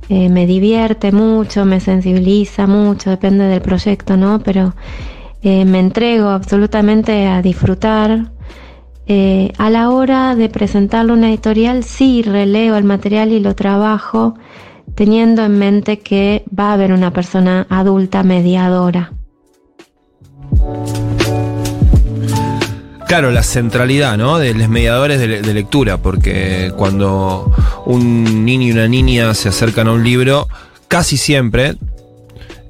[0.09, 4.39] eh, me divierte mucho, me sensibiliza mucho, depende del proyecto, ¿no?
[4.39, 4.73] Pero
[5.43, 8.31] eh, me entrego absolutamente a disfrutar
[9.05, 14.33] eh, a la hora de presentarlo una editorial, sí releo el material y lo trabajo
[14.95, 19.20] teniendo en mente que va a haber una persona adulta mediadora.
[23.07, 24.37] Claro, la centralidad, ¿no?
[24.37, 27.51] De los mediadores de, de, lectura, porque cuando
[27.85, 30.47] un niño y una niña se acercan a un libro,
[30.87, 31.75] casi siempre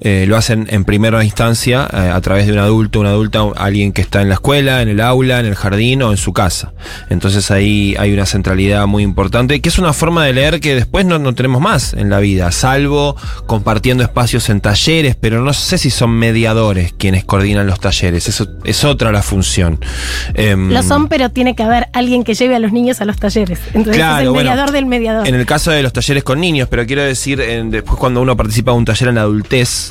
[0.04, 3.94] eh, lo hacen en primera instancia eh, a través de un adulto, una adulta, alguien
[3.94, 6.74] que está en la escuela, en el aula, en el jardín o en su casa.
[7.12, 11.06] Entonces ahí hay una centralidad muy importante, que es una forma de leer que después
[11.06, 15.78] no, no tenemos más en la vida, salvo compartiendo espacios en talleres, pero no sé
[15.78, 19.80] si son mediadores quienes coordinan los talleres, eso es otra la función.
[20.34, 23.18] Em, lo son, pero tiene que haber alguien que lleve a los niños a los
[23.18, 23.60] talleres.
[23.76, 25.28] Entonces es el mediador del mediador.
[25.28, 28.72] En el caso de los talleres con niños, pero quiero decir, después cuando uno participa
[28.72, 29.91] de un taller en la adultez,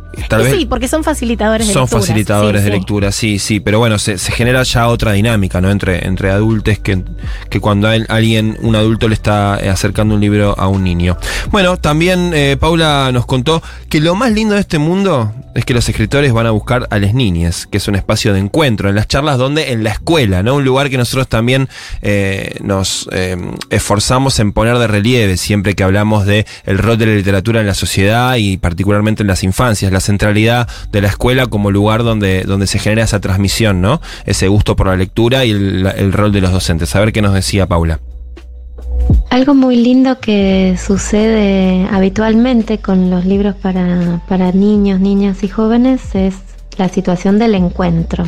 [0.51, 1.87] sí, porque son facilitadores de lectura.
[1.87, 5.71] Son facilitadores de lectura, sí, sí, pero bueno, se, genera ya otra dinámica, ¿no?
[5.71, 7.03] Entre, entre adultos que,
[7.49, 11.17] que cuando alguien, un adulto le está eh, acercando un libro a un niño.
[11.51, 15.73] Bueno, también eh, Paula nos contó que lo más lindo de este mundo es que
[15.73, 18.95] los escritores van a buscar a las niñas, que es un espacio de encuentro, en
[18.95, 20.55] las charlas donde, en la escuela, ¿no?
[20.55, 21.67] Un lugar que nosotros también
[22.01, 23.09] eh, nos
[23.69, 27.67] esforzamos en poner de relieve siempre que hablamos de el rol de la literatura en
[27.67, 32.67] la sociedad y particularmente en las infancias centralidad de la escuela como lugar donde, donde
[32.67, 34.01] se genera esa transmisión, ¿no?
[34.25, 36.95] Ese gusto por la lectura y el, rol de los docentes.
[36.95, 37.99] A ver qué nos decía Paula.
[39.29, 46.13] Algo muy lindo que sucede habitualmente con los libros para, para niños, niñas y jóvenes
[46.13, 46.35] es
[46.77, 48.25] la situación del encuentro,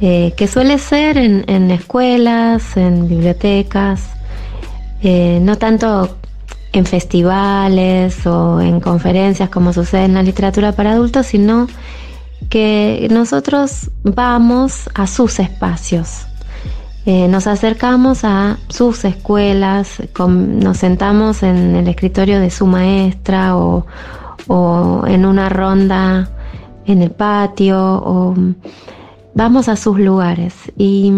[0.00, 4.02] eh, que suele ser en, escuelas, en bibliotecas,
[5.02, 6.16] eh, no tanto
[6.74, 11.68] en festivales o en conferencias como sucede en la literatura para adultos, sino
[12.50, 16.26] que nosotros vamos a sus espacios.
[17.06, 23.86] Eh, nos acercamos a sus escuelas, nos sentamos en el escritorio de su maestra o,
[25.06, 26.28] en una ronda
[26.86, 28.34] en el patio o
[29.34, 30.54] vamos a sus lugares.
[30.76, 31.08] y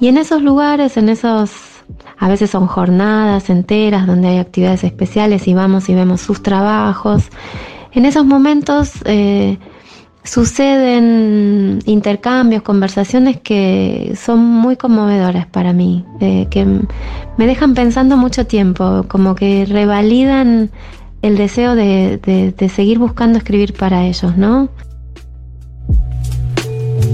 [0.00, 1.73] en esos lugares, en esos
[2.18, 7.24] a veces son jornadas enteras donde hay actividades especiales y vamos y vemos sus trabajos.
[7.92, 9.58] En esos momentos eh,
[10.24, 18.46] suceden intercambios, conversaciones que son muy conmovedoras para mí, eh, que me dejan pensando mucho
[18.46, 20.70] tiempo, como que revalidan
[21.22, 22.18] el deseo de,
[22.56, 24.68] de seguir buscando escribir para ellos, ¿no?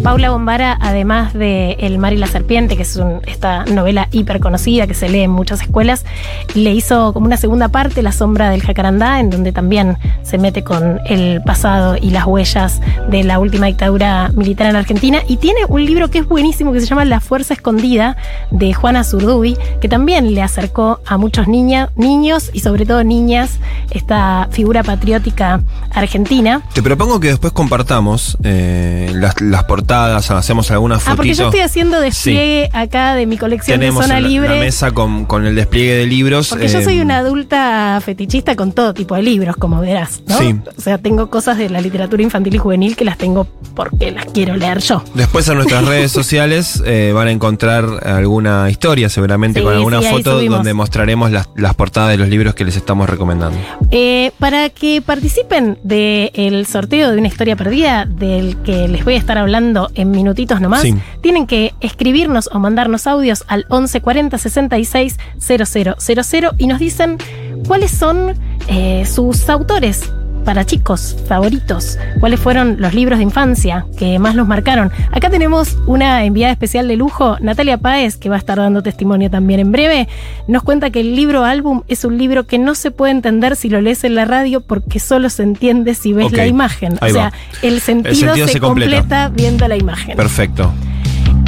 [0.02, 4.86] Paula Bombara, además de El mar y la serpiente, que es esta novela hiper conocida
[4.86, 6.06] que se lee en muchas escuelas,
[6.54, 10.64] le hizo como una segunda parte, La sombra del jacarandá, en donde también se mete
[10.64, 15.20] con el pasado y las huellas de la última dictadura militar en Argentina.
[15.28, 18.16] Y tiene un libro que es buenísimo que se llama La fuerza escondida,
[18.50, 23.58] de Juana Zurduy, que también le acercó a muchos niños y sobre todo niñas
[23.90, 25.60] esta figura patriótica
[25.92, 26.62] argentina.
[26.72, 31.12] Te propongo que después compartamos eh, las, las portadas hacemos algunas fotos.
[31.12, 34.48] Ah, porque yo estoy haciendo despliegue acá de mi colección de zona libre.
[34.48, 36.48] La mesa con, con, el despliegue de libros.
[36.48, 40.38] Porque yo soy eh, una adulta fetichista con todo tipo de libros, como verás, ¿no?
[40.38, 40.56] Sí.
[40.76, 44.26] O sea, tengo cosas de la literatura infantil y juvenil que las tengo porque las
[44.26, 45.02] quiero leer yo.
[45.14, 50.40] Después en nuestras redes sociales eh, van a encontrar alguna historia, seguramente, con alguna foto
[50.40, 53.58] donde mostraremos las, las, portadas de los libros que les estamos recomendando.
[53.90, 59.18] Eh, para que participen del sorteo de una historia perdida, del que les voy a
[59.18, 60.84] estar hablando en minutitos nomás,
[61.20, 67.18] tienen que escribirnos o mandarnos audios al 1140 66 000 y nos dicen
[67.66, 68.34] cuáles son
[68.68, 70.10] eh, sus autores
[70.44, 71.98] para chicos favoritos?
[72.18, 74.90] ¿Cuáles fueron los libros de infancia que más los marcaron?
[75.12, 79.30] Acá tenemos una enviada especial de lujo, Natalia Páez, que va a estar dando testimonio
[79.30, 80.08] también en breve.
[80.48, 83.68] Nos cuenta que el libro álbum es un libro que no se puede entender si
[83.68, 86.98] lo lees en la radio porque solo se entiende si ves la imagen.
[87.00, 88.98] o sea, el sentido, se, completa.
[88.98, 90.16] completa viendo la imagen.
[90.16, 90.72] Perfecto.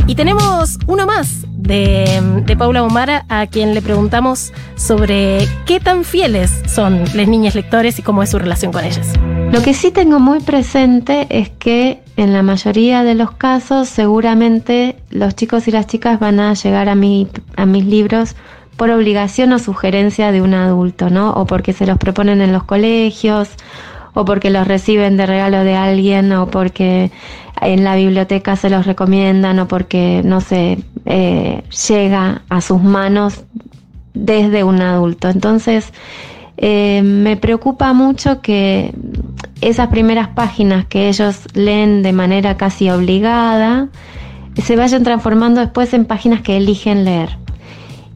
[0.07, 6.05] Y tenemos uno más de, de Paula Bomara, a quien le preguntamos sobre qué tan
[6.05, 9.12] fieles son las niñas lectores y cómo es su relación con ellas.
[9.53, 14.97] Lo que sí tengo muy presente es que en la mayoría de los casos seguramente
[15.11, 18.35] los chicos y las chicas van a llegar a, mi, a mis libros
[18.77, 21.31] por obligación o sugerencia de un adulto, ¿no?
[21.31, 23.51] O porque se los proponen en los colegios,
[24.14, 27.11] o porque los reciben de regalo de alguien, o porque
[27.61, 33.44] en la biblioteca se los recomiendan, o porque, no sé, eh, llega a sus manos
[34.14, 35.29] desde un adulto.
[35.29, 35.92] Entonces,
[36.59, 38.94] eh, me preocupa mucho que
[39.61, 43.88] esas primeras páginas que ellos leen de manera casi obligada
[44.62, 47.42] se vayan transformando después en páginas que eligen leer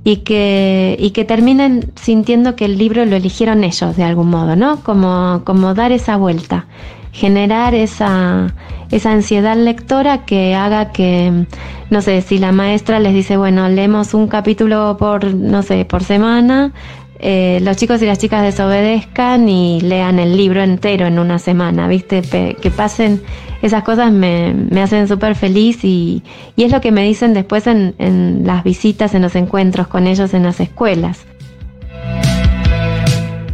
[0.07, 4.55] y que, y que terminen sintiendo que el libro lo eligieron ellos de algún modo,
[4.55, 4.77] ¿no?
[4.85, 6.66] Como, como dar esa vuelta,
[7.11, 8.55] generar esa,
[8.92, 11.47] esa ansiedad lectora que haga que,
[11.90, 16.05] no sé, si la maestra les dice, bueno, leemos un capítulo por, no sé, por
[16.05, 16.71] semana,
[17.18, 21.88] eh, los chicos y las chicas desobedezcan y lean el libro entero en una semana,
[21.88, 22.22] ¿viste?
[22.22, 23.22] que pasen
[23.62, 26.22] esas cosas me, me hacen súper feliz y,
[26.57, 30.07] y, es lo que me dicen después en, en las visitas, en los encuentros con
[30.07, 31.24] ellos en las escuelas.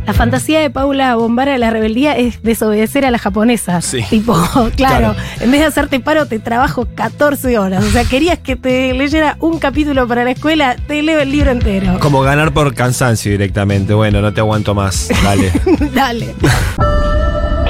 [0.07, 3.81] La fantasía de Paula Bombara de la rebeldía es desobedecer a la japonesa.
[3.81, 4.03] Sí.
[4.09, 4.37] Tipo,
[4.77, 7.85] claro, en vez de hacerte paro, te trabajo 14 horas.
[7.85, 11.51] O sea, querías que te leyera un capítulo para la escuela, te leo el libro
[11.51, 11.99] entero.
[12.01, 13.95] Como ganar por cansancio directamente.
[13.95, 15.09] Bueno, no te aguanto más.
[15.23, 15.53] Dale.
[15.95, 16.35] Dale.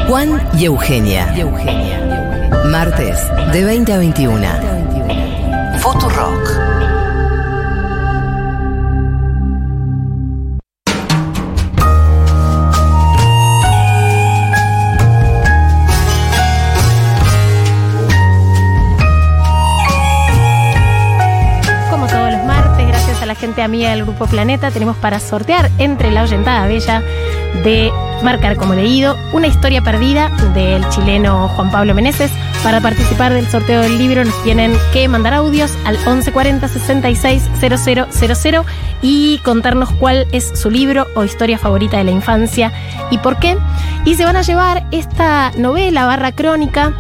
[0.08, 1.34] Juan y Eugenia.
[1.36, 2.00] Eugenia.
[2.66, 3.18] Martes,
[3.52, 4.46] de 20 a 21.
[5.80, 6.61] Futurock.
[23.52, 27.02] Gente amiga del Grupo Planeta, tenemos para sortear entre la oyentada bella
[27.62, 32.30] de marcar como leído una historia perdida del chileno Juan Pablo Meneses.
[32.62, 38.64] Para participar del sorteo del libro nos tienen que mandar audios al 1140 66 000
[39.02, 42.72] y contarnos cuál es su libro o historia favorita de la infancia
[43.10, 43.58] y por qué.
[44.06, 46.94] Y se van a llevar esta novela barra crónica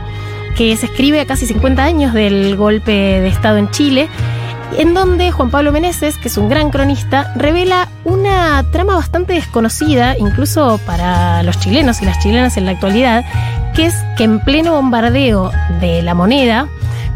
[0.54, 4.10] que se escribe a casi 50 años del golpe de Estado en Chile
[4.78, 10.16] en donde Juan Pablo Meneses, que es un gran cronista, revela una trama bastante desconocida,
[10.18, 13.24] incluso para los chilenos y las chilenas en la actualidad,
[13.74, 16.68] que es que en pleno bombardeo de la moneda,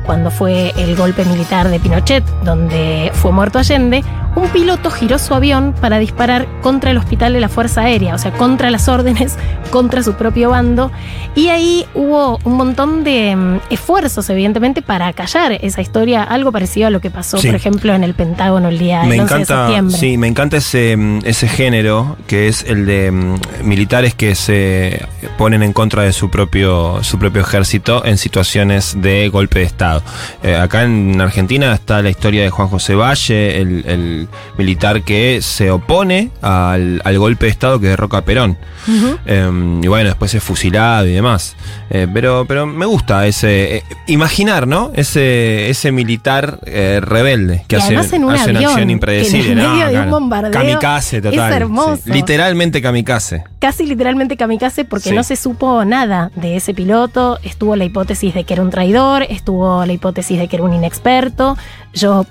[0.05, 4.05] cuando fue el golpe militar de Pinochet, donde fue muerto Allende,
[4.37, 8.19] un piloto giró su avión para disparar contra el hospital de la Fuerza Aérea, o
[8.19, 9.37] sea, contra las órdenes,
[9.71, 10.93] contra su propio bando.
[11.35, 16.87] Y ahí hubo un montón de mm, esfuerzos, evidentemente, para callar esa historia, algo parecido
[16.87, 17.49] a lo que pasó, Sí.
[17.49, 19.97] por ejemplo, en el Pentágono el día Me del 11 de septiembre.
[19.99, 25.07] sí, me encanta ese, mm, ese género que es el de mm, militares que se
[25.39, 30.03] ponen en contra de su propio, su propio ejército en situaciones de golpe de Estado.
[30.43, 34.26] Eh, acá en Argentina está la historia de Juan José Valle, el, el
[34.57, 38.57] militar que se opone al, al golpe de Estado que derroca a Perón.
[39.27, 41.57] Eh, y bueno, después es fusilado y demás.
[41.91, 43.77] Eh, pero, pero me gusta ese.
[43.79, 44.91] eh, imaginar, ¿no?
[44.95, 49.53] Ese, ese militar eh, rebelde que Y hace, además en un hace una acción impredecible.
[49.53, 49.75] en el ¿no?
[49.75, 51.51] medio de un bombardeo Kamikaze, total.
[51.51, 51.97] es hermoso.
[52.05, 52.13] sí.
[52.13, 53.45] Literalmente kamikaze.
[53.59, 55.15] casi literalmente kamikaze porque Sí.
[55.15, 57.39] no se supo nada de ese piloto.
[57.43, 60.73] Estuvo la hipótesis de que era un traidor, estuvo la hipótesis de que era un
[60.75, 61.57] inexperto.
[61.95, 62.27] Yo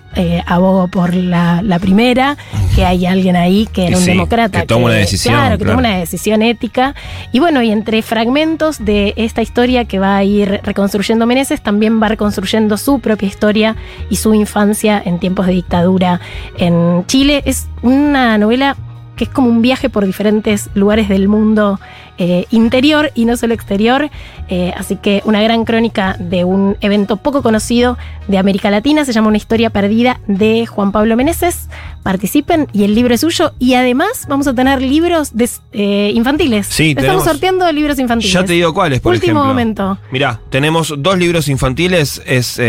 [0.46, 2.38] abogo por la, la primera,
[2.76, 4.62] que hay alguien ahí que era un sí, demócrata.
[4.62, 5.78] que toma una decisión, Claro, que claro.
[5.80, 6.96] toma una decisión ética.
[7.32, 12.02] Y bueno, y entre fragmentos de esta historia que va a ir reconstruyendo Meneses, también
[12.02, 13.76] va reconstruyendo su propia historia
[14.10, 16.20] y su infancia en tiempos de dictadura
[16.58, 17.44] en Chile.
[17.46, 18.78] Es una novela
[19.16, 21.80] que es como un viaje por diferentes lugares del mundo
[22.18, 24.10] eh, interior y no solo exterior.
[24.48, 27.98] Eh, así que una gran crónica de un evento poco conocido
[28.28, 31.68] de América Latina, se llama Una historia perdida de Juan Pablo Meneses.
[32.04, 33.54] Participen y el libro es suyo.
[33.60, 36.68] Y además vamos a tener libros de, eh, infantiles.
[36.68, 38.34] Sí, Estamos sorteando libros infantiles.
[38.34, 39.48] Ya te digo cuáles, por Último ejemplo.
[39.48, 39.98] momento.
[40.12, 42.22] Mirá, tenemos dos libros infantiles.
[42.26, 42.60] Es.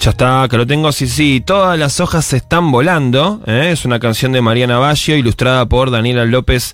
[0.00, 1.42] Ya está, que lo tengo, sí, sí.
[1.44, 3.42] Todas las hojas se están volando.
[3.46, 3.68] ¿eh?
[3.72, 6.72] Es una canción de Mariana Baggio, ilustrada por Daniela López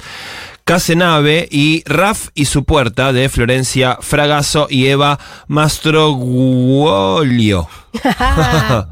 [0.65, 1.49] Casenave.
[1.51, 5.19] Y Raf y su puerta, de Florencia Fragasso y Eva
[5.49, 6.17] Mastroguolio.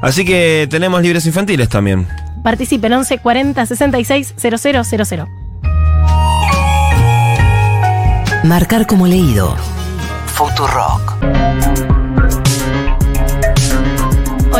[0.00, 2.06] Así que tenemos libros infantiles también.
[2.44, 5.26] Participen 11 40 66 000.
[8.44, 9.56] Marcar como leído.
[10.26, 11.91] Futurock.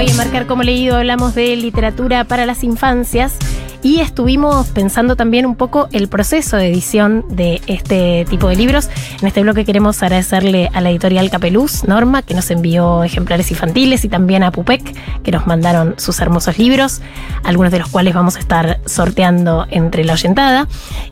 [0.03, 3.39] Hoy en Marcar como leído hablamos de literatura para las infancias
[3.83, 8.89] y estuvimos pensando también un poco el proceso de edición de este tipo de libros.
[9.21, 14.05] En este bloque queremos agradecerle a la editorial Capeluz, Norma, que nos envió ejemplares infantiles
[14.05, 14.83] y también a Pupec,
[15.23, 17.03] que nos mandaron sus hermosos libros,
[17.43, 20.69] algunos de los cuales vamos a estar sorteando entre la oyentada.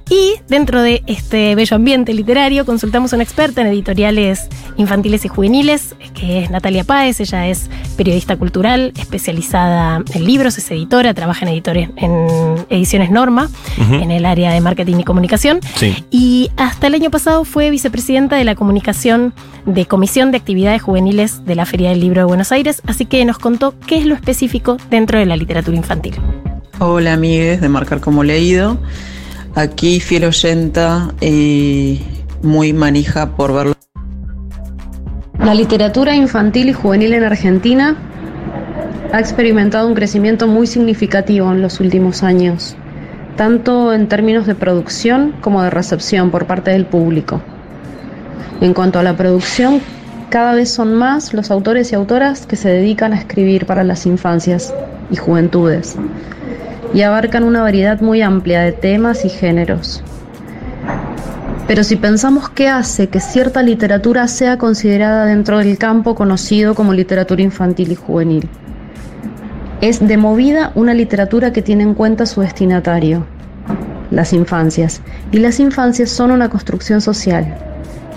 [0.09, 5.29] Y dentro de este bello ambiente literario consultamos a una experta en editoriales infantiles y
[5.29, 7.21] juveniles, que es Natalia Páez.
[7.21, 13.49] Ella es periodista cultural, especializada en libros, es editora, trabaja en editores en Ediciones Norma,
[13.79, 15.61] en el área de marketing y comunicación.
[15.77, 16.05] Sí.
[16.11, 19.33] Y hasta el año pasado fue vicepresidenta de la comunicación
[19.67, 23.25] de Comisión de Actividades Juveniles de la Feria del Libro de Buenos Aires, así que
[23.25, 26.15] nos contó qué es lo específico dentro de la literatura infantil.
[26.79, 28.79] Hola amigues de Marcar como Leído.
[29.55, 32.01] Aquí fiel oyenta y
[32.43, 33.75] muy manija por verlo.
[35.39, 37.97] La literatura infantil y juvenil en Argentina
[39.13, 42.77] ha experimentado un crecimiento muy significativo en los últimos años,
[43.37, 47.41] tanto en términos de producción como de recepción por parte del público.
[48.61, 49.81] En cuanto a la producción,
[50.29, 54.07] cada vez son más los autores y autoras que se dedican a escribir para las
[54.07, 54.73] infancias
[55.11, 55.97] y juventudes
[56.95, 60.03] y abarcan una variedad muy amplia de temas y géneros.
[61.67, 66.93] Pero si pensamos qué hace que cierta literatura sea considerada dentro del campo conocido como
[66.93, 68.49] literatura infantil y juvenil,
[69.81, 73.25] es de movida una literatura que tiene en cuenta su destinatario,
[74.11, 75.01] las infancias.
[75.33, 77.57] Y las infancias son una construcción social.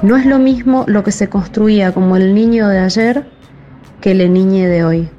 [0.01, 3.25] No es lo mismo lo que se construía como el niño de ayer
[4.01, 5.09] que el niño de hoy.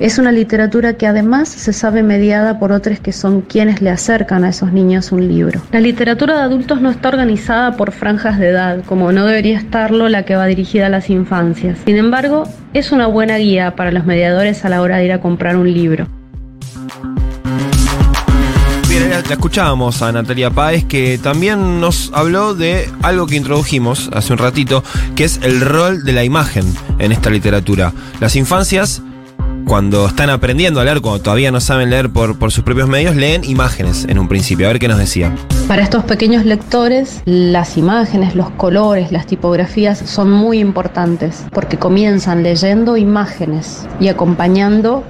[0.00, 4.42] Es una literatura que además se sabe mediada por otros que son quienes le acercan
[4.42, 5.62] a esos niños un libro.
[5.70, 10.08] La literatura de adultos no está organizada por franjas de edad, como no debería estarlo
[10.08, 11.78] la que va dirigida a las infancias.
[11.84, 12.42] Sin embargo,
[12.72, 15.72] es una buena guía para los mediadores a la hora de ir a comprar un
[15.72, 16.08] libro.
[18.88, 24.32] Bien, la escuchábamos a Natalia Páez que también nos habló de algo que introdujimos hace
[24.32, 24.82] un ratito,
[25.14, 26.64] que es el rol de la imagen
[26.98, 27.92] en esta literatura.
[28.20, 29.00] Las infancias
[29.66, 33.44] cuando están aprendiendo a leer, cuando todavía no saben leer por, sus propios medios, leen
[33.44, 34.66] imágenes en un principio.
[34.66, 35.34] A ver qué nos decía.
[35.68, 42.42] Para estos pequeños lectores, las imágenes, los colores, las tipografías son muy importantes porque comienzan
[42.42, 45.02] leyendo imágenes y acompañando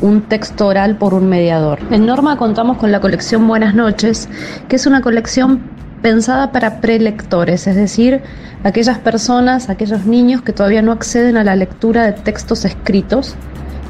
[0.00, 1.80] un texto oral por un mediador.
[1.90, 4.28] En Norma contamos con la colección Buenas noches,
[4.68, 5.60] que es una colección
[6.02, 8.22] pensada para prelectores, es decir,
[8.62, 13.34] aquellas personas, aquellos niños que todavía no acceden a la lectura de textos escritos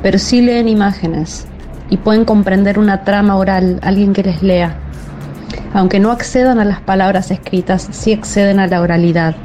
[0.03, 1.47] pero sí leen imágenes
[1.91, 4.77] y pueden comprender una trama oral, alguien que les lea.
[5.75, 9.37] Aunque no accedan a las palabras escritas, sí acceden a la oralidad.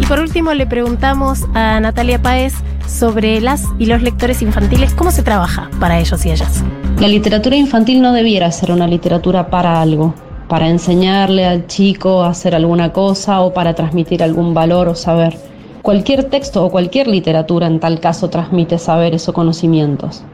[0.00, 2.54] Y por último le preguntamos a Natalia Páez
[2.86, 6.64] sobre las y los lectores infantiles, cómo se trabaja para ellos y ellas.
[6.98, 10.14] La literatura infantil no debiera ser una literatura para algo,
[10.50, 15.38] para enseñarle al chico a hacer alguna cosa o para transmitir algún valor o saber.
[15.80, 20.24] Cualquier texto o cualquier literatura en tal caso transmite saberes o conocimientos.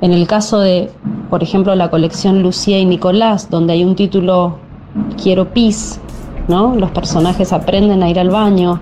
[0.00, 0.90] En el caso de,
[1.30, 4.58] por ejemplo, la colección Lucía y Nicolás, donde hay un título
[5.22, 6.00] Quiero pis,
[6.48, 6.74] ¿no?
[6.74, 8.80] Los personajes aprenden a ir al baño.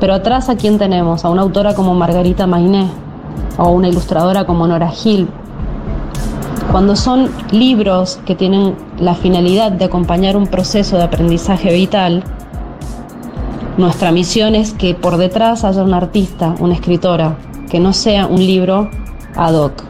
[0.00, 1.26] Pero atrás a quién tenemos?
[1.26, 2.88] A una autora como Margarita Mainé
[3.58, 5.28] o una ilustradora como Nora Gil,
[6.70, 12.22] cuando son libros que tienen la finalidad de acompañar un proceso de aprendizaje vital,
[13.76, 17.36] nuestra misión es que por detrás haya un artista, una escritora,
[17.68, 18.88] que no sea un libro
[19.34, 19.84] ad hoc.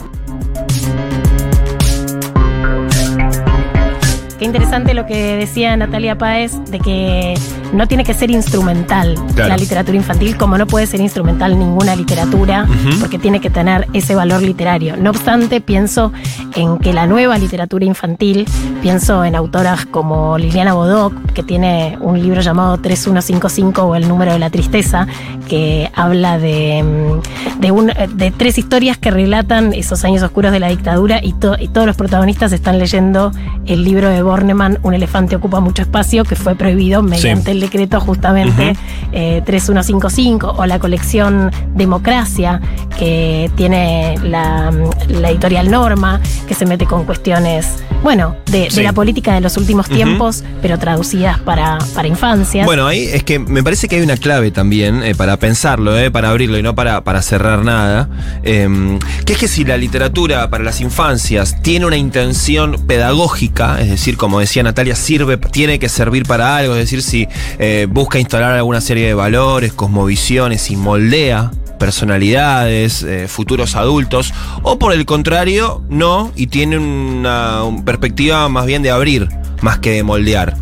[4.39, 7.35] Qué interesante lo que decía Natalia Páez de que
[7.73, 9.49] no tiene que ser instrumental Claro.
[9.51, 12.67] la literatura infantil, como no puede ser instrumental ninguna literatura,
[13.01, 14.97] porque tiene que tener ese valor literario.
[14.97, 16.13] No obstante, pienso
[16.55, 18.47] en que la nueva literatura infantil,
[18.83, 24.33] pienso en autoras como Liliana Bodoc, que tiene un libro llamado 3155 o El número
[24.33, 25.07] de la tristeza,
[25.49, 30.61] que habla de, mm, de, un- de tres historias que relatan esos años oscuros de
[30.61, 33.33] la dictadura y, to- y todos los protagonistas están leyendo
[33.67, 38.01] el libro de Bornemann, Un elefante ocupa mucho espacio, que fue prohibido mediante el decreto
[38.01, 38.75] justamente
[39.13, 42.61] eh, 3155, o la colección Democracia,
[42.99, 44.73] que tiene la,
[45.09, 49.57] la editorial Norma, que se mete con cuestiones bueno, de, de la política de los
[49.57, 52.67] últimos tiempos, pero traducidas para, para infancias.
[52.67, 56.11] Bueno, ahí es que me parece que hay una clave también eh, para pensarlo, eh,
[56.11, 58.09] para abrirlo y no para, para cerrar nada.
[58.43, 63.91] eh, que es que si la literatura para las infancias tiene una intención pedagógica, es
[63.91, 67.29] decir, como decía Natalia, sirve, tiene que servir para algo, es decir, si
[67.59, 71.51] eh, busca instalar alguna serie de valores, cosmovisiones y moldea
[71.81, 78.67] personalidades, eh, futuros adultos, o por el contrario, no, y tiene una, un- perspectiva más
[78.67, 79.29] bien de abrir,
[79.63, 80.55] más que de moldear.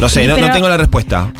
[0.00, 1.32] No sé, no, no tengo la respuesta.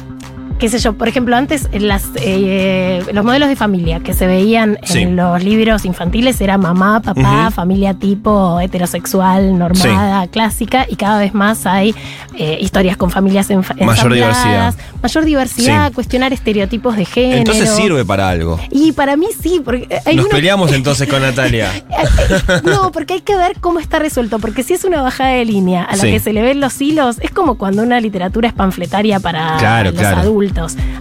[0.58, 4.26] Qué sé yo, por ejemplo, antes en las, eh, los modelos de familia que se
[4.26, 5.00] veían Sí.
[5.00, 11.34] en los libros infantiles era mamá, papá, familia tipo heterosexual, normada, clásica, y cada vez
[11.34, 11.94] más hay
[12.36, 14.74] eh, historias con familias enf- Mayor diversidad.
[15.02, 15.94] mayor diversidad, Sí.
[15.94, 17.38] cuestionar estereotipos de género.
[17.38, 18.58] Entonces sirve para algo.
[18.70, 21.70] Y para mí sí, porque hay Nos uno- peleamos entonces con Natalia.
[22.64, 25.84] No, porque hay que ver cómo está resuelto, porque si es una bajada de línea
[25.84, 29.20] a la que se le ven los hilos, es como cuando una literatura es panfletaria
[29.20, 30.18] para Claro, los claro.
[30.20, 30.43] adultos.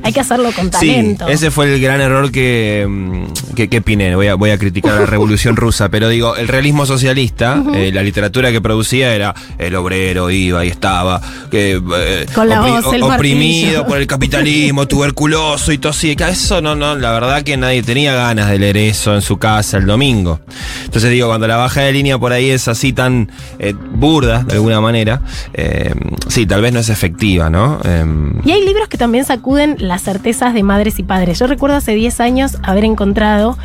[0.03, 1.27] Hay que hacerlo con Sí, talento.
[1.27, 4.15] ese fue el gran error que, mm, que, que Piné.
[4.15, 7.91] Voy a, voy a criticar a la revolución rusa, pero digo, el realismo socialista, eh,
[7.93, 11.21] la literatura que producía era el obrero, iba y estaba,
[11.51, 13.85] que, eh, Con la voz, el oprimido martillo.
[13.87, 16.13] por el capitalismo, tuberculoso y tosía.
[16.29, 19.77] Eso no, no, la verdad que nadie tenía ganas de leer eso en su casa
[19.77, 20.39] el domingo.
[20.85, 24.53] Entonces digo, cuando la baja de línea por ahí es así tan eh, burda, de
[24.55, 25.21] alguna manera,
[25.53, 25.93] eh,
[26.27, 27.79] sí, tal vez no es efectiva, ¿no?
[27.83, 31.39] Em, Y hay libros que también sacuden las certezas de madres y padres.
[31.39, 33.57] Yo recuerdo hace 10 años haber encontrado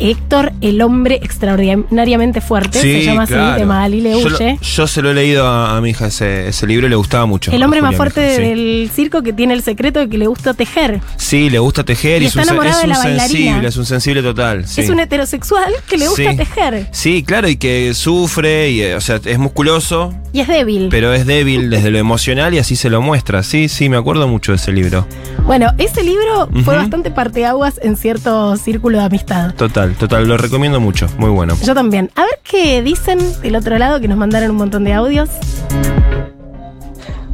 [0.00, 5.14] Héctor, el hombre extraordinariamente fuerte, se llama así, de Magali Yo, yo se lo he
[5.14, 7.52] leído a, a mi hija ese, ese libro y le gustaba mucho.
[7.52, 8.42] El hombre más Julia, fuerte hija, sí.
[8.42, 11.00] del circo que tiene el secreto de que le gusta tejer.
[11.16, 13.86] Sí, le gusta tejer Y y, está es un, es de la sensible, es un
[13.86, 14.66] sensible total.
[14.66, 14.80] sí.
[14.80, 16.88] Es un heterosexual que le gusta tejer.
[16.90, 20.88] Sí, claro, y que sufre, y, eh, o sea, es musculoso, Y es débil.
[20.90, 23.44] pero es débil desde lo emocional y así se lo muestra.
[23.44, 25.06] Sí, sí, me acuerdo mucho de ese libro.
[25.46, 29.54] Bueno, ese libro fue bastante parteaguas en cierto círculo de amistad.
[29.54, 31.56] Total, total, lo recomiendo mucho, muy bueno.
[31.64, 32.10] Yo también.
[32.14, 35.30] A ver qué dicen del otro lado, que nos mandaron un montón de audios.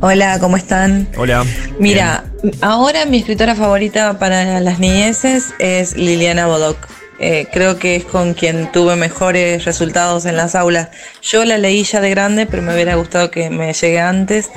[0.00, 1.08] Hola, ¿cómo están?
[1.16, 1.44] Hola.
[1.80, 2.24] Mira,
[2.60, 6.76] ahora mi escritora favorita para las niñeces es Liliana Bodoc.
[7.20, 10.88] Eh, creo que es con quien tuve mejores resultados en las aulas.
[11.22, 14.50] Yo la leí ya de grande, pero me hubiera gustado que me llegue antes.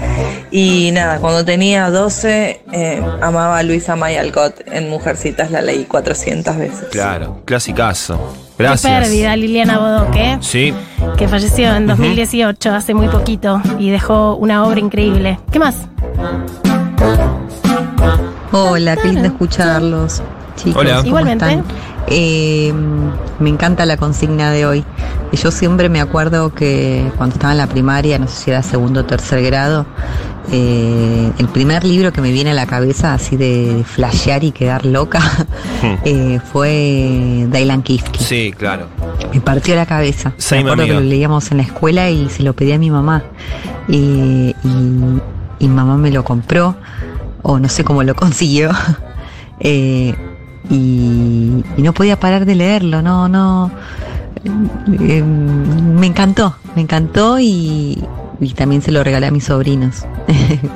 [0.51, 4.61] Y nada, cuando tenía 12, eh, amaba a Luisa May Alcott.
[4.67, 6.87] En Mujercitas la leí 400 veces.
[6.91, 8.17] Claro, clasicazo.
[8.57, 8.93] Qué Gracias.
[8.93, 10.37] pérdida, Liliana Bodoc, ¿eh?
[10.41, 10.71] Sí,
[11.17, 15.39] que falleció en 2018, hace muy poquito, y dejó una obra increíble.
[15.51, 15.77] ¿Qué más?
[18.51, 20.21] Hola, qué lindo escucharlos.
[20.57, 20.95] Chicos, Hola.
[20.97, 21.45] ¿cómo Igualmente.
[21.45, 21.63] están?
[22.07, 22.73] Eh,
[23.39, 24.83] me encanta la consigna de hoy.
[25.31, 29.01] Yo siempre me acuerdo que cuando estaba en la primaria, no sé si era segundo
[29.01, 29.85] o tercer grado,
[30.51, 34.85] eh, el primer libro que me viene a la cabeza, así de flashear y quedar
[34.85, 35.21] loca,
[36.03, 38.19] eh, fue Dylan Kifke.
[38.19, 38.87] sí, claro.
[39.33, 40.33] Me partió la cabeza.
[40.37, 40.97] Same, me acuerdo amiga.
[40.97, 43.23] que lo leíamos en la escuela y se lo pedí a mi mamá.
[43.87, 45.21] Y, y-
[45.59, 46.75] y mamá me lo compró,
[47.43, 48.71] o no sé cómo lo consiguió.
[50.69, 53.71] Eh, y, y no podía parar de leerlo, no, no.
[54.43, 58.03] Eh, me encantó, me encantó y,
[58.39, 60.05] y también se lo regalé a mis sobrinos.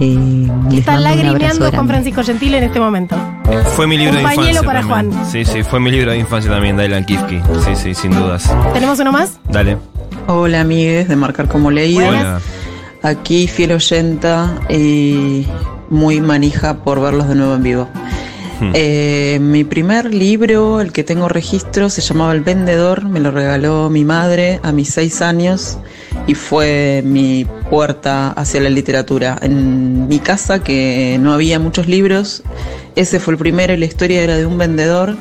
[0.00, 1.88] Eh, les Está mando un abrazo lagrimeando con.
[1.88, 3.16] Francisco Gentile en este momento.
[3.74, 4.62] Fue mi libro Un de pañuelo infancia.
[4.68, 5.12] para también.
[5.12, 5.26] Juan.
[5.28, 7.42] Sí, sí, fue mi libro de infancia también, Dylan Kifke.
[7.64, 8.48] Sí, sí, sin dudas.
[8.74, 9.40] ¿Tenemos uno más?
[9.50, 9.76] Dale.
[10.28, 12.08] Hola amigues de Marcar como leído.
[12.10, 12.38] Hola.
[13.02, 15.48] Aquí fiel oyenta y
[15.90, 17.88] muy manija por verlos de nuevo en vivo.
[18.74, 23.88] Eh, mi primer libro, el que tengo registro, se llamaba El Vendedor, me lo regaló
[23.90, 25.78] mi madre a mis seis años
[26.26, 29.38] y fue mi puerta hacia la literatura.
[29.40, 32.42] En mi casa, que no había muchos libros,
[32.96, 35.16] ese fue el primero y la historia era de un vendedor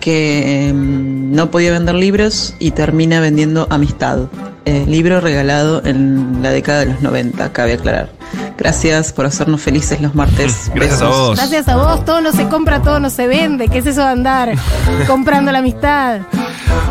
[0.00, 4.28] que eh, no podía vender libros y termina vendiendo amistad.
[4.66, 8.10] Eh, libro regalado en la década de los 90, cabe aclarar.
[8.58, 10.70] Gracias por hacernos felices los martes.
[10.74, 11.18] Gracias a Besos.
[11.18, 11.36] vos.
[11.38, 13.68] Gracias a vos, todo no se compra, todo no se vende.
[13.68, 14.52] ¿Qué es eso de andar
[15.06, 16.20] comprando la amistad?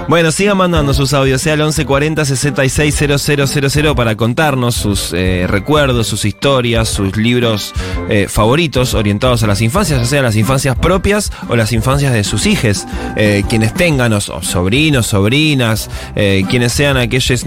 [0.07, 6.25] Bueno, sigan mandando sus audios, sea al 1140 660000 para contarnos sus eh, recuerdos, sus
[6.25, 7.73] historias, sus libros
[8.09, 12.23] eh, favoritos orientados a las infancias, ya sean las infancias propias o las infancias de
[12.23, 17.45] sus hijos, eh, quienes tengan, o, sobrinos, sobrinas, eh, quienes sean aquellas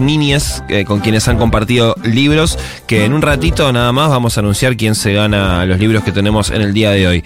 [0.69, 4.77] eh, con quienes han compartido libros, que en un ratito nada más vamos a anunciar
[4.77, 7.23] quién se gana los libros que tenemos en el día de hoy.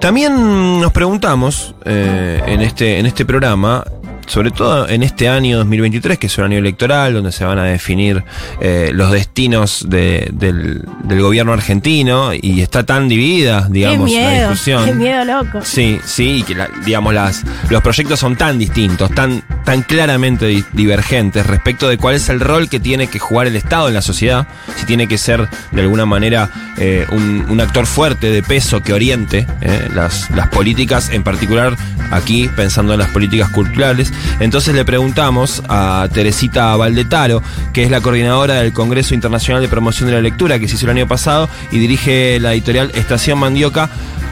[0.00, 3.84] También nos preguntamos eh, en, este, en este programa
[4.30, 7.64] sobre todo en este año 2023, que es un año electoral, donde se van a
[7.64, 8.22] definir
[8.60, 14.30] eh, los destinos de- del, del gobierno argentino y está tan dividida, digamos, qué miedo,
[14.30, 14.84] la discusión.
[14.84, 15.60] Qué miedo loco.
[15.64, 20.46] Sí, sí, y que la- digamos las, los proyectos son tan distintos, tan, tan claramente
[20.46, 23.94] di- divergentes respecto de cuál es el rol que tiene que jugar el Estado en
[23.94, 28.42] la sociedad, si tiene que ser de alguna manera eh, un, un actor fuerte de
[28.44, 31.76] peso que oriente eh, las, las políticas, en particular
[32.12, 34.12] aquí pensando en las políticas culturales.
[34.40, 37.42] Entonces le preguntamos a Teresita Valdetaro,
[37.72, 40.86] que es la coordinadora del Congreso Internacional de Promoción de la Lectura que se hizo
[40.86, 43.90] el año pasado y dirige la editorial Estación Mandioca,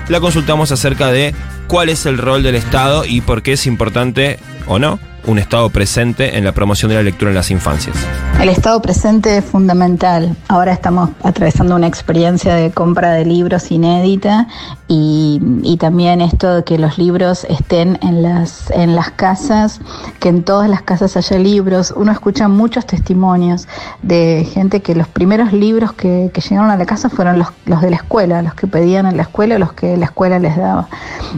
[0.08, 1.34] la consultamos acerca de
[1.66, 4.98] cuál es el rol del Estado y por qué es importante o no
[5.28, 7.94] un Estado presente en la promoción de la lectura en las infancias.
[8.40, 10.36] El estado presente es fundamental.
[10.48, 14.46] Ahora estamos atravesando una experiencia de compra de libros inédita
[14.86, 19.80] y, y también esto de que los libros estén en las, en las casas,
[20.20, 21.92] que en todas las casas haya libros.
[21.94, 23.68] Uno escucha muchos testimonios
[24.02, 27.82] de gente que los primeros libros que, que llegaron a la casa fueron los, los
[27.82, 30.88] de la escuela, los que pedían en la escuela, los que la escuela les daba.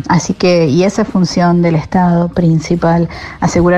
[0.09, 3.09] Así que, y esa es función del Estado principal,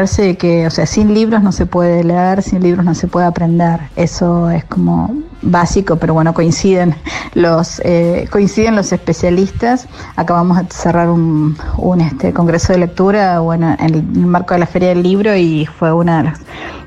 [0.06, 3.26] de que, o sea, sin libros no se puede leer, sin libros no se puede
[3.26, 3.80] aprender.
[3.96, 6.94] Eso es como básico, pero bueno, coinciden
[7.34, 9.88] los, eh, coinciden los especialistas.
[10.16, 14.66] Acabamos de cerrar un, un este, congreso de lectura, bueno, en el marco de la
[14.66, 16.40] Feria del Libro y fue una de las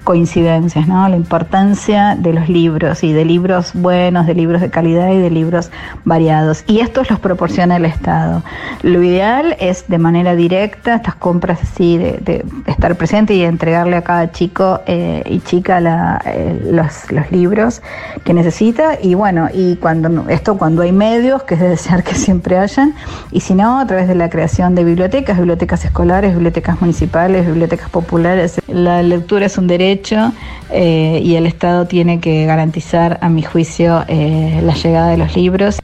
[0.05, 1.09] coincidencias, ¿no?
[1.09, 5.31] La importancia de los libros y de libros buenos, de libros de calidad y de
[5.31, 5.71] libros
[6.05, 6.63] variados.
[6.67, 8.43] Y estos los proporciona el Estado.
[8.83, 13.97] Lo ideal es de manera directa estas compras así, de, de estar presente y entregarle
[13.97, 17.83] a cada chico eh, y chica la, eh, los, los libros
[18.23, 18.97] que necesita.
[18.99, 22.95] Y bueno, y cuando esto cuando hay medios, que es de desear que siempre hayan,
[23.31, 27.91] y si no, a través de la creación de bibliotecas, bibliotecas escolares, bibliotecas municipales, bibliotecas
[27.91, 28.59] populares.
[28.67, 30.31] La lectura es un derecho
[30.71, 35.35] eh, y el Estado tiene que garantizar, a mi juicio, eh, la llegada de los
[35.35, 35.77] libros.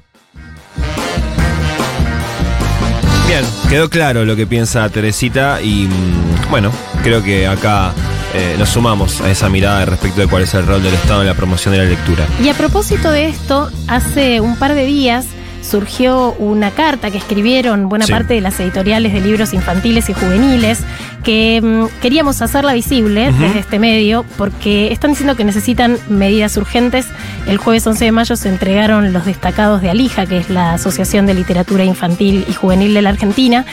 [3.31, 6.69] Bien, quedó claro lo que piensa Teresita y mm, bueno,
[7.01, 7.93] creo que acá
[8.35, 11.27] eh, nos sumamos a esa mirada respecto de cuál es el rol del Estado en
[11.27, 12.27] la promoción de la lectura.
[12.43, 15.27] Y a propósito de esto, hace un par de días
[15.71, 18.11] surgió una carta que escribieron buena Sí.
[18.11, 20.79] parte de las editoriales de libros infantiles y juveniles
[21.23, 27.05] que mm, queríamos hacerla visible desde este medio porque están diciendo que necesitan medidas urgentes.
[27.47, 31.25] El jueves 11 de mayo se entregaron los destacados de Alija, que es la Asociación
[31.27, 33.65] de Literatura Infantil y Juvenil de la Argentina,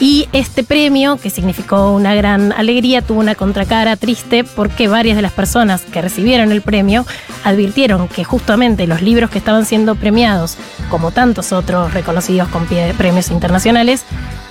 [0.00, 5.22] y este premio, que significó una gran alegría, tuvo una contracara triste porque varias de
[5.22, 7.04] las personas que recibieron el premio
[7.44, 10.56] advirtieron que justamente los libros que estaban siendo premiados,
[10.88, 12.66] como tantos otros reconocidos con
[12.96, 14.04] premios internacionales,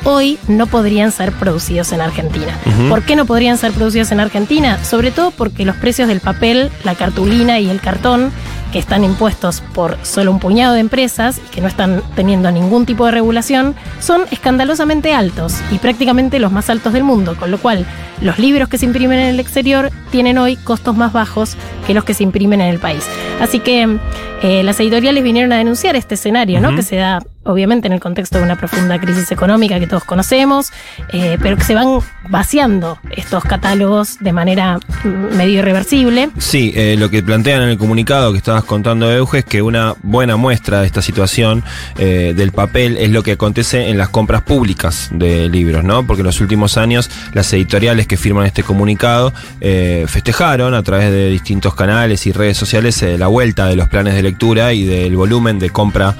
[0.03, 2.57] hoy no podrían ser producidos en Argentina.
[2.89, 4.83] ¿Por qué no podrían ser producidos en Argentina?
[4.83, 8.31] Sobre todo porque los precios del papel, la cartulina y el cartón,
[8.71, 12.85] que están impuestos por solo un puñado de empresas y que no están teniendo ningún
[12.85, 17.57] tipo de regulación, son escandalosamente altos y prácticamente los más altos del mundo, con lo
[17.57, 17.85] cual
[18.21, 22.03] los libros que se imprimen en el exterior tienen hoy costos más bajos que los
[22.03, 23.05] que se imprimen en el país.
[23.41, 23.97] Así que
[24.41, 26.75] eh, las editoriales vinieron a denunciar este escenario, ¿no?
[26.75, 30.71] Que se da obviamente en el contexto de una profunda crisis económica que todos conocemos,
[31.11, 36.29] eh, pero que se van vaciando estos catálogos de manera mm, medio irreversible.
[36.37, 39.95] Sí, eh, lo que plantean en el comunicado que estabas contando, Euge, es que una
[40.03, 41.63] buena muestra de esta situación
[41.97, 46.05] eh, del papel es lo que acontece en las compras públicas de libros, ¿no?
[46.05, 49.33] Porque en los últimos años las editoriales que firman este comunicado
[50.07, 54.23] festejaron a través de distintos canales y redes sociales la vuelta de los planes de
[54.23, 56.15] lectura y del volumen de compra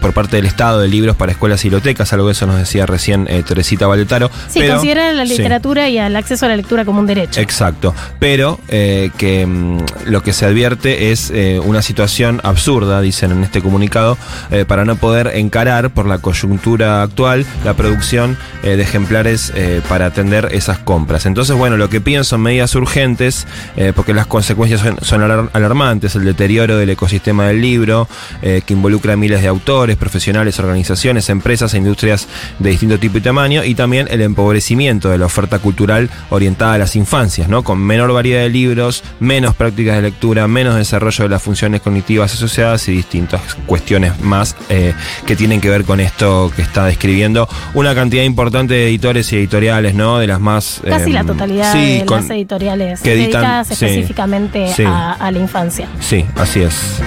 [0.00, 2.86] por parte del Estado de libros para escuelas y bibliotecas, algo que eso nos decía
[2.86, 4.30] recién eh, Teresita Valetaro.
[4.48, 5.36] Sí, Pero- considera la Sí.
[5.36, 7.40] literatura y al acceso a la lectura como un derecho.
[7.40, 13.32] Exacto, pero eh, que mm, lo que se advierte es eh, una situación absurda, dicen
[13.32, 14.16] en este comunicado,
[14.52, 19.52] eh, para no poder encarar por la coyuntura actual la producción de ejemplares
[19.88, 21.24] para atender esas compras.
[21.26, 23.46] Entonces, bueno, lo que piden son medidas urgentes,
[23.94, 28.08] porque las consecuencias son, son alar- alarmantes, el deterioro del ecosistema del libro,
[28.40, 32.28] que involucra a miles de autores, profesionales, organizaciones, empresas e industrias
[32.58, 36.78] de distinto tipo y tamaño, y también el empobrecimiento de la oferta cultural orientada a
[36.78, 37.62] las infancias, ¿no?
[37.64, 42.32] Con menor variedad de libros, menos prácticas de lectura, menos desarrollo de las funciones cognitivas
[42.34, 44.92] asociadas y distintas cuestiones más eh,
[45.26, 49.36] que tienen que ver con esto que está describiendo una cantidad importante de editores y
[49.36, 50.18] editoriales, ¿no?
[50.18, 50.80] De las más...
[50.86, 54.84] Casi eh, la totalidad sí, de con- las editoriales que editan- dedicadas sí, específicamente sí.
[54.84, 55.88] A, a la infancia.
[56.00, 57.00] Sí, así es.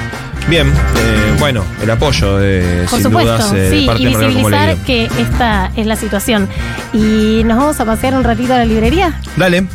[0.50, 4.14] Bien, eh, bueno, el apoyo de Por sin supuesto, dudas eh, de sí, parte y
[4.14, 6.50] como visibilizar que esta es la situación.
[6.92, 9.22] Y nos vamos a pasear un ratito a la librería.
[9.36, 9.68] Dale.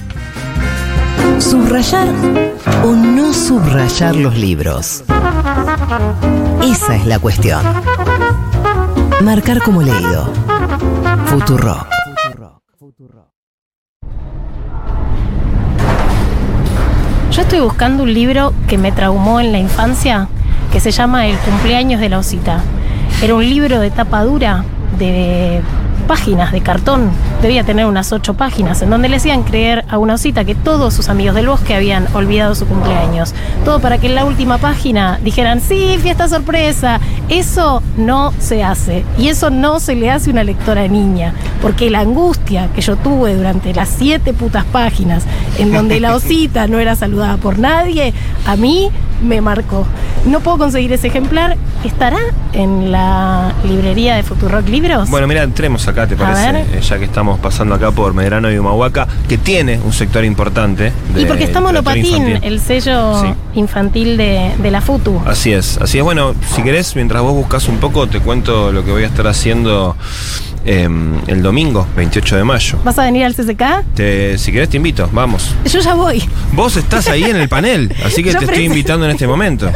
[1.39, 2.09] Subrayar
[2.83, 5.05] o no subrayar los libros.
[6.65, 7.63] Esa es la cuestión.
[9.23, 10.29] Marcar como leído.
[11.27, 11.87] Futuro.
[17.31, 20.29] Yo estoy buscando un libro que me traumó en la infancia,
[20.75, 22.61] que se llama El cumpleaños de la osita.
[23.23, 24.65] Era un libro de tapa dura,
[24.99, 25.63] de
[26.09, 27.11] páginas, de cartón.
[27.43, 30.93] Debía tener unas ocho páginas, en donde le hacían creer a una osita que todos
[30.93, 33.35] sus amigos del bosque habían olvidado su cumpleaños.
[33.65, 36.99] Todo para que en la última página dijeran, sí, fiesta sorpresa.
[37.29, 39.05] Eso no se hace.
[39.17, 41.35] Y eso no se le hace a una lectora niña.
[41.63, 45.23] Porque la angustia que yo tuve durante las siete putas páginas,
[45.57, 48.13] en donde la osita no era saludada por nadie,
[48.45, 48.91] a mí
[49.25, 49.87] me marcó.
[50.27, 51.57] No puedo conseguir ese ejemplar.
[51.85, 52.19] ¿Estará
[52.55, 55.11] en la librería de Futurock Libros?
[55.11, 56.61] Bueno, mira, entremos acá, ¿te parece?
[56.61, 60.93] Eh, ya que estamos pasando acá por Medrano y Humahuaca, que tiene un sector importante.
[61.13, 63.29] De y porque está Monopatín, el sello Sí.
[63.55, 65.21] infantil de, de la FUTU.
[65.27, 66.05] Así es, así es.
[66.05, 69.27] Bueno, si querés, mientras vos buscas un poco, te cuento lo que voy a estar
[69.27, 69.95] haciendo
[70.65, 70.89] eh,
[71.27, 72.79] el domingo, 28 de mayo.
[72.85, 73.63] ¿Vas a venir al CCK?
[73.95, 75.55] Te- si querés, te invito, vamos.
[75.71, 76.23] Yo ya voy.
[76.53, 79.71] Vos estás ahí en el panel, así que Yo te estoy invitando en este momento.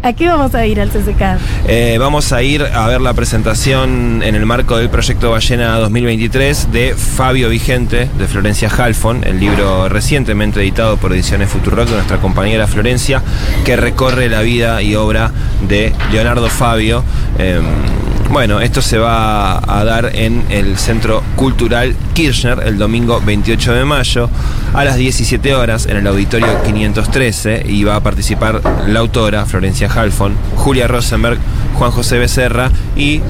[0.00, 1.40] ¿A qué vamos a ir al CCK?
[1.66, 6.70] Eh, vamos a ir a ver la presentación en el marco del proyecto Ballena 2023
[6.70, 12.18] de Fabio Vigente, de Florencia Halfon, el libro recientemente editado por Ediciones Futurock de nuestra
[12.18, 13.22] compañera Florencia,
[13.64, 15.32] que recorre la vida y obra
[15.68, 17.02] de Leonardo Fabio.
[17.38, 17.60] Eh,
[18.30, 23.84] bueno, esto se va a dar en el Centro Cultural Kirchner el domingo 28 de
[23.84, 24.28] mayo
[24.74, 29.90] a las 17 horas en el Auditorio 513 y va a participar la autora Florencia
[29.90, 31.38] Halfon, Julia Rosenberg,
[31.74, 33.22] Juan José Becerra y,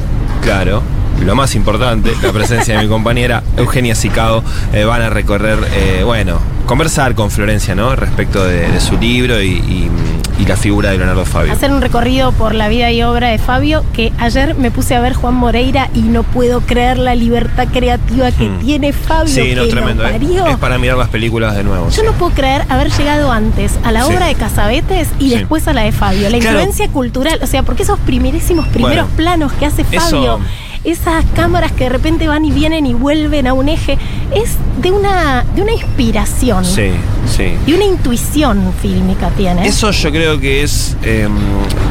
[0.43, 0.83] claro,
[1.25, 4.43] lo más importante, la presencia de mi compañera Eugenia Sicao.
[4.73, 7.95] Eh, van a recorrer, eh, bueno, conversar con Florencia, ¿no?
[7.97, 9.91] Respecto de, de su libro y, y-
[10.39, 11.53] y la figura de Leonardo Fabio.
[11.53, 15.01] Hacer un recorrido por la vida y obra de Fabio, que ayer me puse a
[15.01, 18.59] ver Juan Moreira y no puedo creer la libertad creativa que Hmm.
[18.61, 19.35] tiene Fabio.
[19.35, 20.07] Sí, no, que lo tremendo.
[20.07, 20.13] ¿eh?
[20.13, 20.47] parió.
[20.47, 21.87] Es para mirar las películas de nuevo.
[21.87, 22.03] Yo sí.
[22.05, 24.13] no puedo creer haber llegado antes a la Sí.
[24.15, 25.35] obra de Casabetes y Sí.
[25.39, 26.31] después a la de Fabio.
[26.31, 26.59] La Claro.
[26.59, 30.39] influencia cultural, o sea, porque esos primerísimos primeros Bueno, planos que hace eso- Fabio,
[30.85, 33.99] esas cámaras que de repente van y vienen y vuelven a un eje,
[34.35, 36.91] es de una, de una inspiración Sí,
[37.37, 37.55] sí.
[37.67, 39.67] y una intuición fílmica tiene.
[39.67, 41.29] Eso yo creo que es eh,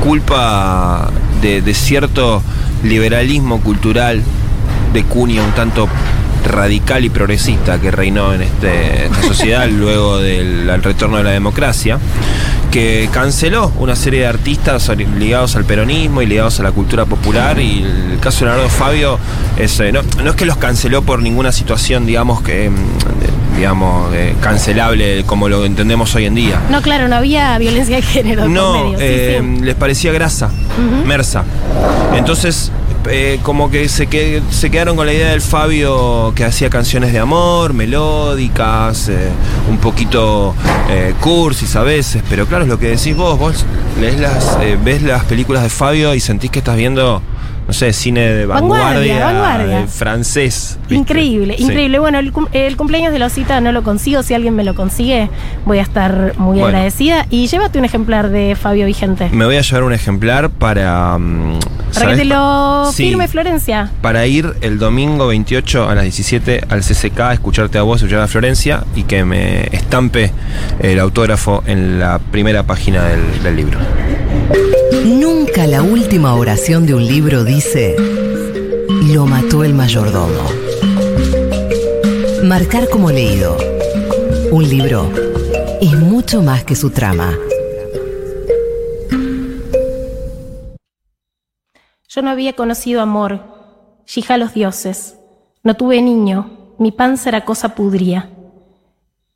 [0.03, 1.09] culpa
[1.41, 2.41] de, de cierto
[2.83, 4.23] liberalismo cultural
[4.93, 5.87] de cuña un tanto
[6.47, 11.31] radical y progresista que reinó en este- esta sociedad luego del al retorno de la
[11.31, 11.99] democracia,
[12.71, 17.59] que canceló una serie de artistas ligados al peronismo y ligados a la cultura popular
[17.59, 19.19] y el caso de Leonardo Fabio
[19.57, 23.57] es, eh, no, no es que los canceló por ninguna situación, digamos, que mm, de-
[23.57, 26.59] digamos, eh, cancelable como lo entendemos hoy en día.
[26.69, 28.47] No, claro, no había violencia de género.
[28.47, 29.63] No, medio, eh, sí.
[29.65, 31.07] les parecía grasa, Ujú.
[31.07, 31.43] mersa.
[32.15, 32.71] Entonces,
[33.09, 34.07] eh, como que se,
[34.49, 39.29] se quedaron con la idea del Fabio que hacía canciones de amor, melódicas, eh,
[39.69, 40.53] un poquito
[40.89, 43.65] eh, cursis a veces, pero claro, es lo que decís vos, vos
[43.99, 47.21] lees las, ves las películas de Fabio y sentís que estás viendo,
[47.67, 49.79] no sé, cine de Vanguardia, vanguardia, vanguardia.
[49.81, 50.77] de francés.
[50.81, 50.95] ¿viste?
[50.95, 51.63] Increíble, Sí.
[51.63, 51.99] increíble.
[51.99, 54.23] Bueno, el, cum- el cumpleaños de la osita no lo consigo.
[54.23, 55.29] Si alguien me lo consigue,
[55.65, 56.67] voy a estar muy Bueno.
[56.67, 57.25] agradecida.
[57.29, 59.29] Y llévate un ejemplar de Fabio Vigente.
[59.31, 61.17] Me voy a llevar un ejemplar para...
[61.17, 61.59] mm,
[61.93, 63.07] Para que te lo Sí.
[63.07, 63.91] firme Florencia.
[64.01, 68.19] para ir el domingo 28 a las 17 al CCK a escucharte a vos, escuchar
[68.21, 70.31] a Florencia y que me estampe
[70.79, 73.79] el autógrafo en la primera página del, del libro.
[75.07, 77.95] Nunca la última oración de un libro dice,
[79.13, 80.43] lo mató el mayordomo.
[82.43, 83.57] Marcar como leído.
[84.51, 85.09] Un libro
[85.79, 87.37] es mucho más que su trama.
[92.09, 93.39] Yo no había conocido amor,
[94.13, 95.15] yija los dioses.
[95.63, 98.29] No tuve niño, mi panza era cosa pudría.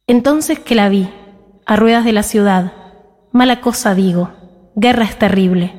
[0.05, 1.09] Entonces que la vi,
[1.65, 2.73] a ruedas de la ciudad.
[3.31, 4.40] Mala cosa digo,
[4.75, 5.73] guerra es terrible.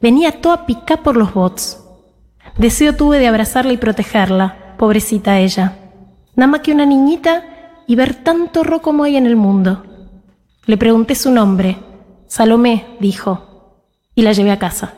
[0.00, 1.80] Venía toda picá por los bots.
[2.56, 5.76] Deseo tuve de abrazarla y protegerla, pobrecita ella.
[6.36, 7.44] Nada más que una niñita
[7.86, 9.84] y ver tanto horror como hay en el mundo.
[10.66, 11.78] Le pregunté su nombre.
[12.26, 13.80] Salomé, dijo,
[14.14, 14.94] y la llevé a casa.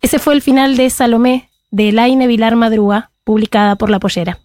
[0.00, 4.38] Ese fue el final de Salomé de Elaine Vilar Madruga, publicada por La Pollera.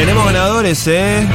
[0.00, 1.26] Tenemos ganadores, ¿eh?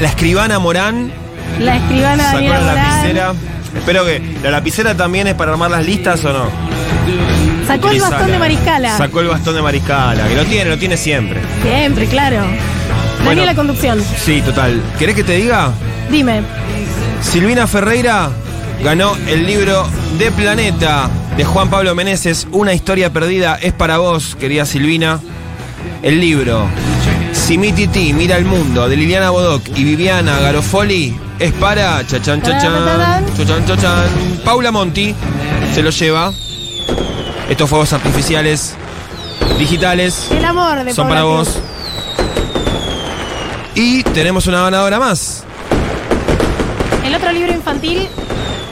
[0.00, 1.12] La escribana Morán
[1.58, 3.32] La escribana sacó Daniela la Morán lapicera.
[3.76, 4.22] Espero que.
[4.42, 6.44] ¿La lapicera también es para armar las listas o no?
[7.66, 8.96] sacó el bastón de Mariscala.
[8.96, 11.40] Sacó el bastón de Mariscala, que lo tiene, lo tiene siempre.
[11.62, 12.42] Siempre, claro.
[13.22, 14.02] Daniela Conducción.
[14.16, 14.80] Sí, total.
[14.98, 15.70] ¿Querés que te diga?
[16.10, 16.40] Dime,
[17.20, 18.30] Silvina Ferreira
[18.82, 19.86] ganó el libro
[20.18, 22.48] de Planeta de Juan Pablo Meneses.
[22.50, 25.20] Una historia perdida es para vos, querida Silvina.
[26.02, 26.66] El libro
[27.50, 32.40] Si mi tití mira el mundo de Liliana Bodoc y Viviana Garofoli es para chachan
[32.40, 34.08] chachan chachan chachan.
[34.44, 35.12] Paula Monti
[35.74, 36.32] se lo lleva.
[37.48, 38.76] Estos fuegos artificiales
[39.58, 41.48] digitales el amor de son Paula para Cruz.
[41.48, 41.62] vos.
[43.74, 45.42] Y tenemos una ganadora más.
[47.04, 48.06] El otro libro infantil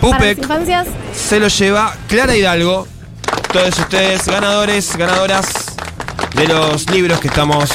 [0.00, 0.86] para las infancias.
[1.12, 2.86] se lo lleva Clara Hidalgo.
[3.52, 5.68] Todos ustedes ganadores, ganadoras
[6.34, 7.70] de los libros que estamos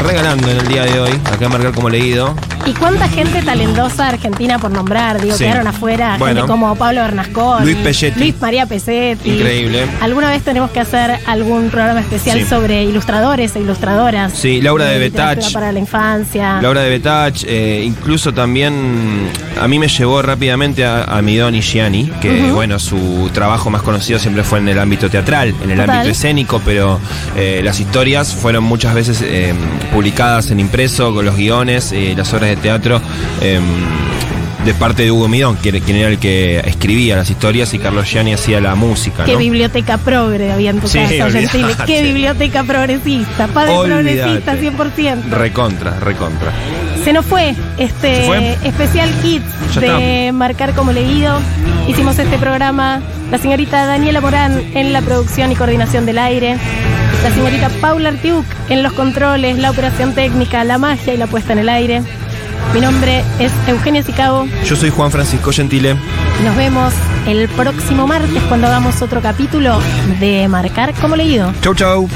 [0.00, 1.10] regalando en el día de hoy.
[1.32, 2.34] Acá marcar como leído.
[2.66, 5.20] ¿Y cuánta gente talentosa argentina por nombrar?
[5.20, 5.44] Digo, Sí.
[5.44, 6.16] quedaron afuera.
[6.18, 6.40] Bueno.
[6.40, 7.64] Gente como Pablo Bernasconi.
[7.64, 8.18] Luis Pelletti.
[8.18, 9.30] Luis María Pesetti.
[9.30, 9.86] Increíble.
[10.00, 12.46] Alguna vez tenemos que hacer algún programa especial Sí.
[12.46, 14.32] sobre ilustradores e ilustradoras.
[14.32, 15.52] Sí, Laura de literatura Betach.
[15.52, 16.60] Para la infancia.
[16.62, 19.30] Laura de Betach, eh, incluso también
[19.60, 24.18] a mí me llevó rápidamente a, a Midoni Gianni, que bueno, su trabajo más conocido
[24.18, 25.90] siempre fue en el ámbito teatral, en el Total.
[25.90, 26.98] ámbito escénico, pero
[27.36, 29.52] eh, las historias fueron muchas veces eh,
[29.92, 33.00] publicadas en impreso, con los guiones, eh, las obras de teatro.
[33.40, 33.58] eh,
[34.64, 38.06] de parte de Hugo Midón, quien, quien era el que escribía las historias y Carlos
[38.10, 39.24] Gianni hacía la música.
[39.24, 39.38] Qué ¿no?
[39.38, 41.30] biblioteca progre había en tu Sí, casa.
[41.30, 41.74] Gentile.
[41.86, 43.46] Qué biblioteca progresista.
[43.48, 44.40] Padre Olvidate.
[44.40, 45.22] progresista, 100%.
[45.30, 46.50] Recontra, recontra.
[47.04, 48.56] Se nos fue este ¿Se fue?
[48.64, 49.42] especial kit
[49.74, 51.38] Ya de marcar como leído.
[51.86, 56.56] Hicimos este programa la señorita Daniela Morán en la producción y coordinación del aire,
[57.24, 61.54] la señorita Paula Artiuk en los controles, la operación técnica, la magia y la puesta
[61.54, 62.02] en el aire.
[62.74, 64.46] Mi nombre es Eugenia Sicabo.
[64.66, 65.96] Yo soy Juan Francisco Gentile.
[66.44, 66.92] Nos vemos
[67.26, 69.80] el próximo martes cuando hagamos otro capítulo
[70.20, 71.50] de Marcar como leído.
[71.62, 72.08] Chau, chau.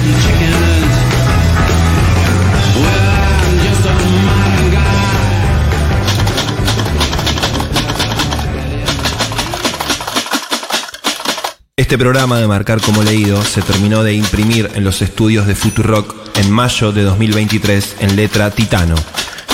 [11.79, 16.13] Este programa de Marcar como leído se terminó de imprimir en los estudios de Futurock
[16.37, 18.97] en mayo de 2023 en letra Titano,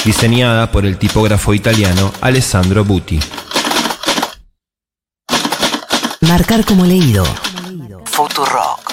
[0.07, 3.21] diseñada por el tipógrafo italiano Alessandro Butti.
[6.23, 7.27] Marcar como leído.
[8.07, 8.84] Futuro.